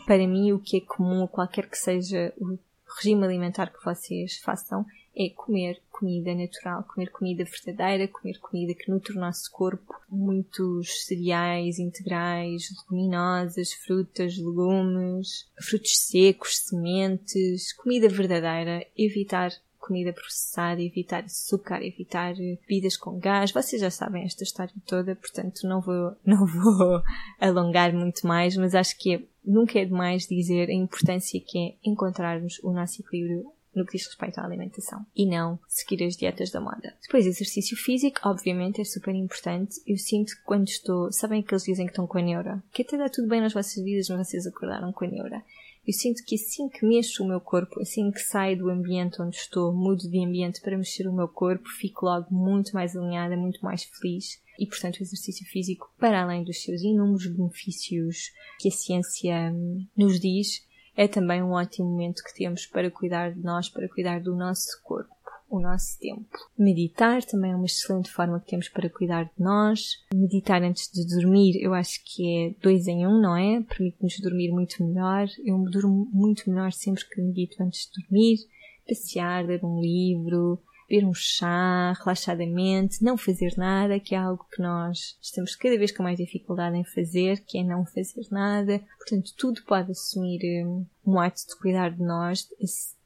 para 0.07 0.27
mim 0.27 0.53
o 0.53 0.59
que 0.59 0.79
é 0.79 0.81
comum 0.81 1.25
a 1.25 1.29
qualquer 1.29 1.69
que 1.69 1.77
seja 1.77 2.33
o 2.39 2.59
regime 2.97 3.25
alimentar 3.25 3.73
que 3.73 3.85
vocês 3.85 4.39
façam 4.39 4.87
é 5.17 5.29
comer 5.31 5.81
comida 5.91 6.35
natural, 6.35 6.85
comer 6.85 7.11
comida 7.11 7.45
verdadeira, 7.45 8.09
comer 8.09 8.39
comida 8.39 8.75
que 8.75 8.91
nutre 8.91 9.17
o 9.17 9.21
nosso 9.21 9.51
corpo, 9.51 9.95
muitos 10.09 11.05
cereais 11.05 11.79
integrais, 11.79 12.69
leguminosas, 12.81 13.73
frutas, 13.73 14.37
legumes, 14.37 15.49
frutos 15.61 15.97
secos, 15.99 16.59
sementes, 16.59 17.73
comida 17.75 18.09
verdadeira, 18.09 18.87
evitar 18.97 19.53
comida 19.79 20.13
processada, 20.13 20.81
evitar 20.81 21.25
açúcar, 21.25 21.83
evitar 21.83 22.35
bebidas 22.35 22.97
com 22.97 23.19
gás. 23.19 23.51
Vocês 23.51 23.83
já 23.83 23.91
sabem 23.91 24.25
esta 24.25 24.45
história 24.45 24.73
toda, 24.87 25.17
portanto 25.17 25.67
não 25.67 25.81
vou, 25.81 26.17
não 26.25 26.47
vou 26.47 27.03
alongar 27.41 27.93
muito 27.93 28.27
mais, 28.27 28.57
mas 28.57 28.75
acho 28.75 28.97
que 28.97 29.15
é, 29.15 29.23
nunca 29.45 29.79
é 29.79 29.85
demais 29.85 30.27
dizer 30.27 30.71
a 30.71 30.75
importância 30.75 31.41
que 31.41 31.59
é 31.59 31.75
encontrarmos 31.85 32.61
o 32.63 32.73
nosso 32.73 33.03
equilíbrio 33.03 33.53
no 33.75 33.87
que 33.87 33.97
diz 33.97 34.07
respeito 34.07 34.39
à 34.39 34.45
alimentação 34.45 35.05
e 35.17 35.27
não 35.27 35.59
seguir 35.69 36.05
as 36.05 36.17
dietas 36.17 36.51
da 36.51 36.61
moda. 36.61 36.95
Depois, 37.03 37.27
exercício 37.27 37.77
físico, 37.77 38.21
obviamente, 38.25 38.81
é 38.81 38.85
super 38.85 39.15
importante. 39.15 39.81
Eu 39.87 39.97
sinto 39.97 40.35
que 40.37 40.43
quando 40.45 40.69
estou, 40.69 41.11
sabem 41.13 41.43
que 41.43 41.53
eles 41.53 41.65
dizem 41.65 41.87
que 41.87 41.93
estão 41.93 42.07
com 42.07 42.19
a 42.19 42.23
neura? 42.23 42.63
Que 42.73 42.83
até 42.83 42.97
dá 42.97 43.09
tudo 43.09 43.29
bem 43.29 43.41
nas 43.41 43.53
vossas 43.53 43.83
vidas, 43.83 44.09
mas 44.09 44.29
vocês 44.29 44.47
acordaram 44.47 44.93
com 44.93 45.05
a 45.05 45.09
neura. 45.09 45.43
Eu 45.87 45.93
sinto 45.93 46.23
que 46.25 46.37
assim 46.37 46.69
que 46.69 46.87
mexo 46.87 47.25
o 47.25 47.27
meu 47.29 47.41
corpo, 47.41 47.81
assim 47.81 48.11
que 48.13 48.21
saio 48.21 48.57
do 48.57 48.71
ambiente 48.71 49.21
onde 49.21 49.37
estou, 49.37 49.73
mudo 49.75 50.09
de 50.09 50.25
ambiente 50.25 50.61
para 50.61 50.79
mexer 50.79 51.09
o 51.09 51.13
meu 51.13 51.27
corpo, 51.27 51.69
fico 51.69 52.07
logo 52.07 52.33
muito 52.33 52.73
mais 52.73 52.97
alinhada, 52.97 53.37
muito 53.37 53.61
mais 53.65 53.83
feliz. 53.83 54.41
E, 54.59 54.67
portanto, 54.67 54.99
o 54.99 55.03
exercício 55.03 55.45
físico, 55.47 55.93
para 55.99 56.23
além 56.23 56.45
dos 56.45 56.63
seus 56.63 56.83
inúmeros 56.83 57.27
benefícios 57.27 58.31
que 58.61 58.69
a 58.69 58.71
ciência 58.71 59.51
hum, 59.53 59.85
nos 59.97 60.21
diz, 60.21 60.65
é 60.97 61.09
também 61.09 61.43
um 61.43 61.53
ótimo 61.53 61.89
momento 61.89 62.23
que 62.23 62.35
temos 62.35 62.67
para 62.67 62.91
cuidar 62.91 63.33
de 63.33 63.41
nós, 63.41 63.69
para 63.69 63.89
cuidar 63.89 64.21
do 64.21 64.35
nosso 64.37 64.81
corpo, 64.83 65.15
o 65.49 65.61
nosso 65.61 65.99
tempo. 65.99 66.29
Meditar 66.59 67.23
também 67.25 67.53
é 67.53 67.57
uma 67.57 67.67
excelente 67.67 68.11
forma 68.11 68.41
que 68.41 68.51
temos 68.51 68.69
para 68.69 68.91
cuidar 68.91 69.25
de 69.25 69.39
nós. 69.39 70.03
Meditar 70.15 70.63
antes 70.63 70.91
de 70.91 71.07
dormir, 71.07 71.63
eu 71.63 71.75
acho 71.75 72.01
que 72.05 72.27
é 72.27 72.55
dois 72.63 72.87
em 72.87 73.07
um, 73.07 73.21
não 73.21 73.37
é? 73.37 73.63
Permite-nos 73.63 74.21
dormir 74.21 74.51
muito 74.51 74.85
melhor. 74.85 75.27
Eu 75.45 75.59
durmo 75.71 76.09
muito 76.13 76.49
melhor 76.49 76.73
sempre 76.73 77.05
que 77.09 77.21
medito 77.21 77.63
antes 77.63 77.89
de 77.91 78.03
dormir. 78.03 78.39
Passear, 78.87 79.47
ler 79.47 79.65
um 79.65 79.81
livro, 79.81 80.59
beber 80.93 81.07
um 81.07 81.15
chá 81.15 81.95
relaxadamente, 81.95 83.03
não 83.03 83.17
fazer 83.17 83.55
nada, 83.57 83.99
que 83.99 84.15
é 84.15 84.19
algo 84.19 84.47
que 84.53 84.61
nós 84.61 85.17
estamos 85.23 85.57
cada 85.57 85.79
vez 85.79 85.91
com 85.91 86.03
mais 86.03 86.19
dificuldade 86.19 86.77
em 86.77 86.85
fazer, 86.85 87.41
que 87.47 87.57
é 87.59 87.65
não 87.65 87.87
fazer 87.87 88.27
nada. 88.31 88.79
Portanto, 88.99 89.33
tudo 89.39 89.63
pode 89.65 89.93
assumir 89.93 90.41
um, 90.67 90.87
um 91.07 91.19
ato 91.19 91.47
de 91.49 91.57
cuidar 91.57 91.91
de 91.91 92.03
nós, 92.03 92.47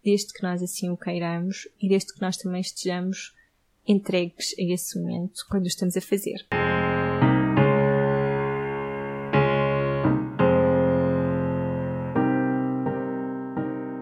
desde 0.02 0.32
que 0.32 0.42
nós 0.42 0.60
assim 0.62 0.90
o 0.90 0.96
queiramos 0.96 1.68
e 1.80 1.88
desde 1.88 2.12
que 2.12 2.20
nós 2.20 2.36
também 2.36 2.60
estejamos 2.60 3.32
entregues 3.86 4.52
a 4.58 4.62
esse 4.62 5.00
momento 5.00 5.46
quando 5.48 5.64
o 5.64 5.68
estamos 5.68 5.96
a 5.96 6.00
fazer. 6.00 6.44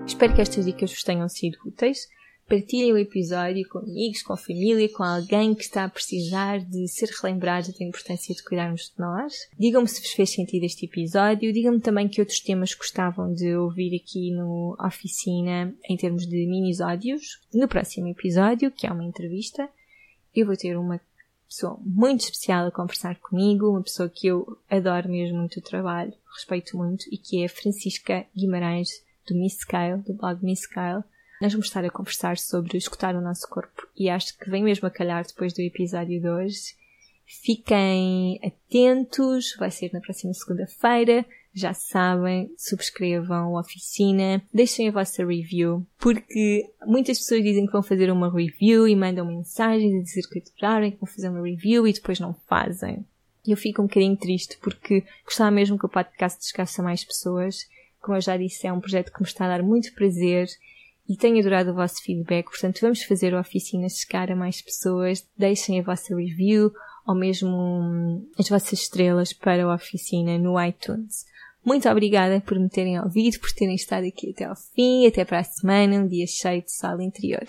Espero 0.06 0.34
que 0.34 0.40
estas 0.40 0.64
dicas 0.64 0.90
vos 0.90 1.02
tenham 1.02 1.28
sido 1.28 1.58
úteis. 1.66 2.08
Partilhem 2.48 2.92
o 2.92 2.98
episódio 2.98 3.66
com 3.68 3.78
amigos, 3.78 4.22
com 4.22 4.36
família, 4.36 4.88
com 4.92 5.02
alguém 5.02 5.54
que 5.54 5.62
está 5.62 5.84
a 5.84 5.88
precisar 5.88 6.60
de 6.60 6.86
ser 6.88 7.08
relembrado 7.08 7.72
da 7.72 7.84
importância 7.84 8.34
de 8.34 8.42
cuidarmos 8.42 8.92
de 8.94 9.00
nós. 9.00 9.32
Digam-me 9.58 9.88
se 9.88 10.02
vos 10.02 10.10
fez 10.10 10.30
sentido 10.30 10.64
este 10.64 10.84
episódio. 10.84 11.52
Digam-me 11.52 11.80
também 11.80 12.06
que 12.06 12.20
outros 12.20 12.40
temas 12.40 12.74
gostavam 12.74 13.32
de 13.32 13.56
ouvir 13.56 13.96
aqui 13.96 14.30
no 14.30 14.76
Oficina 14.78 15.74
em 15.88 15.96
termos 15.96 16.26
de 16.26 16.46
minisódios. 16.46 17.40
No 17.52 17.66
próximo 17.66 18.08
episódio, 18.08 18.70
que 18.70 18.86
é 18.86 18.92
uma 18.92 19.04
entrevista, 19.04 19.66
eu 20.36 20.44
vou 20.44 20.56
ter 20.56 20.76
uma 20.76 21.00
pessoa 21.48 21.78
muito 21.80 22.24
especial 22.24 22.66
a 22.66 22.70
conversar 22.70 23.16
comigo, 23.20 23.70
uma 23.70 23.82
pessoa 23.82 24.08
que 24.08 24.26
eu 24.26 24.58
adoro 24.68 25.08
mesmo 25.08 25.38
muito 25.38 25.60
o 25.60 25.62
trabalho, 25.62 26.12
respeito 26.34 26.76
muito, 26.76 27.06
e 27.10 27.16
que 27.16 27.42
é 27.42 27.48
Francisca 27.48 28.26
Guimarães 28.36 28.90
do 29.26 29.34
Miss 29.34 29.54
Scale, 29.60 30.02
do 30.02 30.12
blog 30.12 30.44
Miss 30.44 30.60
Scale 30.60 31.04
nós 31.40 31.52
vamos 31.52 31.66
estar 31.66 31.84
a 31.84 31.90
conversar 31.90 32.38
sobre 32.38 32.78
escutar 32.78 33.14
o 33.14 33.20
nosso 33.20 33.48
corpo 33.48 33.86
e 33.96 34.08
acho 34.08 34.36
que 34.38 34.48
vem 34.48 34.62
mesmo 34.62 34.86
a 34.86 34.90
calhar 34.90 35.24
depois 35.26 35.52
do 35.52 35.60
episódio 35.60 36.20
de 36.20 36.28
hoje. 36.28 36.74
Fiquem 37.26 38.38
atentos, 38.44 39.56
vai 39.58 39.70
ser 39.70 39.90
na 39.92 40.00
próxima 40.00 40.32
segunda-feira. 40.34 41.24
Já 41.52 41.72
sabem, 41.72 42.52
subscrevam 42.58 43.56
a 43.56 43.60
oficina, 43.60 44.42
deixem 44.52 44.88
a 44.88 44.92
vossa 44.92 45.24
review, 45.24 45.86
porque 45.98 46.68
muitas 46.84 47.18
pessoas 47.18 47.44
dizem 47.44 47.64
que 47.64 47.72
vão 47.72 47.82
fazer 47.82 48.10
uma 48.10 48.28
review 48.28 48.88
e 48.88 48.96
mandam 48.96 49.24
mensagens 49.24 49.94
a 49.94 50.02
dizer 50.02 50.22
que 50.28 50.40
adoraram 50.40 50.90
que 50.90 50.98
vão 50.98 51.06
fazer 51.06 51.28
uma 51.28 51.42
review 51.42 51.86
e 51.86 51.92
depois 51.92 52.18
não 52.18 52.34
fazem. 52.48 53.06
E 53.46 53.52
eu 53.52 53.56
fico 53.56 53.82
um 53.82 53.86
bocadinho 53.86 54.16
triste 54.16 54.58
porque 54.58 55.04
gostava 55.24 55.50
mesmo 55.50 55.78
que 55.78 55.86
o 55.86 55.88
podcast 55.88 56.44
chegasse 56.44 56.80
a 56.80 56.84
mais 56.84 57.04
pessoas. 57.04 57.68
Como 58.00 58.16
eu 58.16 58.20
já 58.20 58.36
disse, 58.36 58.66
é 58.66 58.72
um 58.72 58.80
projeto 58.80 59.12
que 59.12 59.20
me 59.20 59.26
está 59.26 59.44
a 59.44 59.48
dar 59.48 59.62
muito 59.62 59.94
prazer 59.94 60.48
e 61.08 61.16
tenho 61.16 61.38
adorado 61.38 61.70
o 61.70 61.74
vosso 61.74 62.02
feedback, 62.02 62.46
portanto 62.46 62.80
vamos 62.80 63.02
fazer 63.02 63.34
a 63.34 63.40
oficina 63.40 63.88
chegar 63.88 64.30
a 64.30 64.36
mais 64.36 64.62
pessoas, 64.62 65.26
deixem 65.36 65.78
a 65.78 65.82
vossa 65.82 66.14
review 66.14 66.72
ou 67.06 67.14
mesmo 67.14 67.50
hum, 67.50 68.26
as 68.38 68.48
vossas 68.48 68.80
estrelas 68.80 69.32
para 69.32 69.64
a 69.64 69.74
oficina 69.74 70.38
no 70.38 70.62
iTunes. 70.62 71.26
Muito 71.64 71.88
obrigada 71.88 72.40
por 72.40 72.58
me 72.58 72.68
terem 72.68 73.00
ouvido, 73.00 73.38
por 73.40 73.50
terem 73.52 73.74
estado 73.74 74.06
aqui 74.06 74.30
até 74.30 74.44
ao 74.44 74.56
fim, 74.56 75.06
até 75.06 75.24
para 75.24 75.40
a 75.40 75.44
semana, 75.44 75.96
um 75.96 76.06
dia 76.06 76.26
cheio 76.26 76.62
de 76.62 76.72
sol 76.72 77.00
interior. 77.00 77.46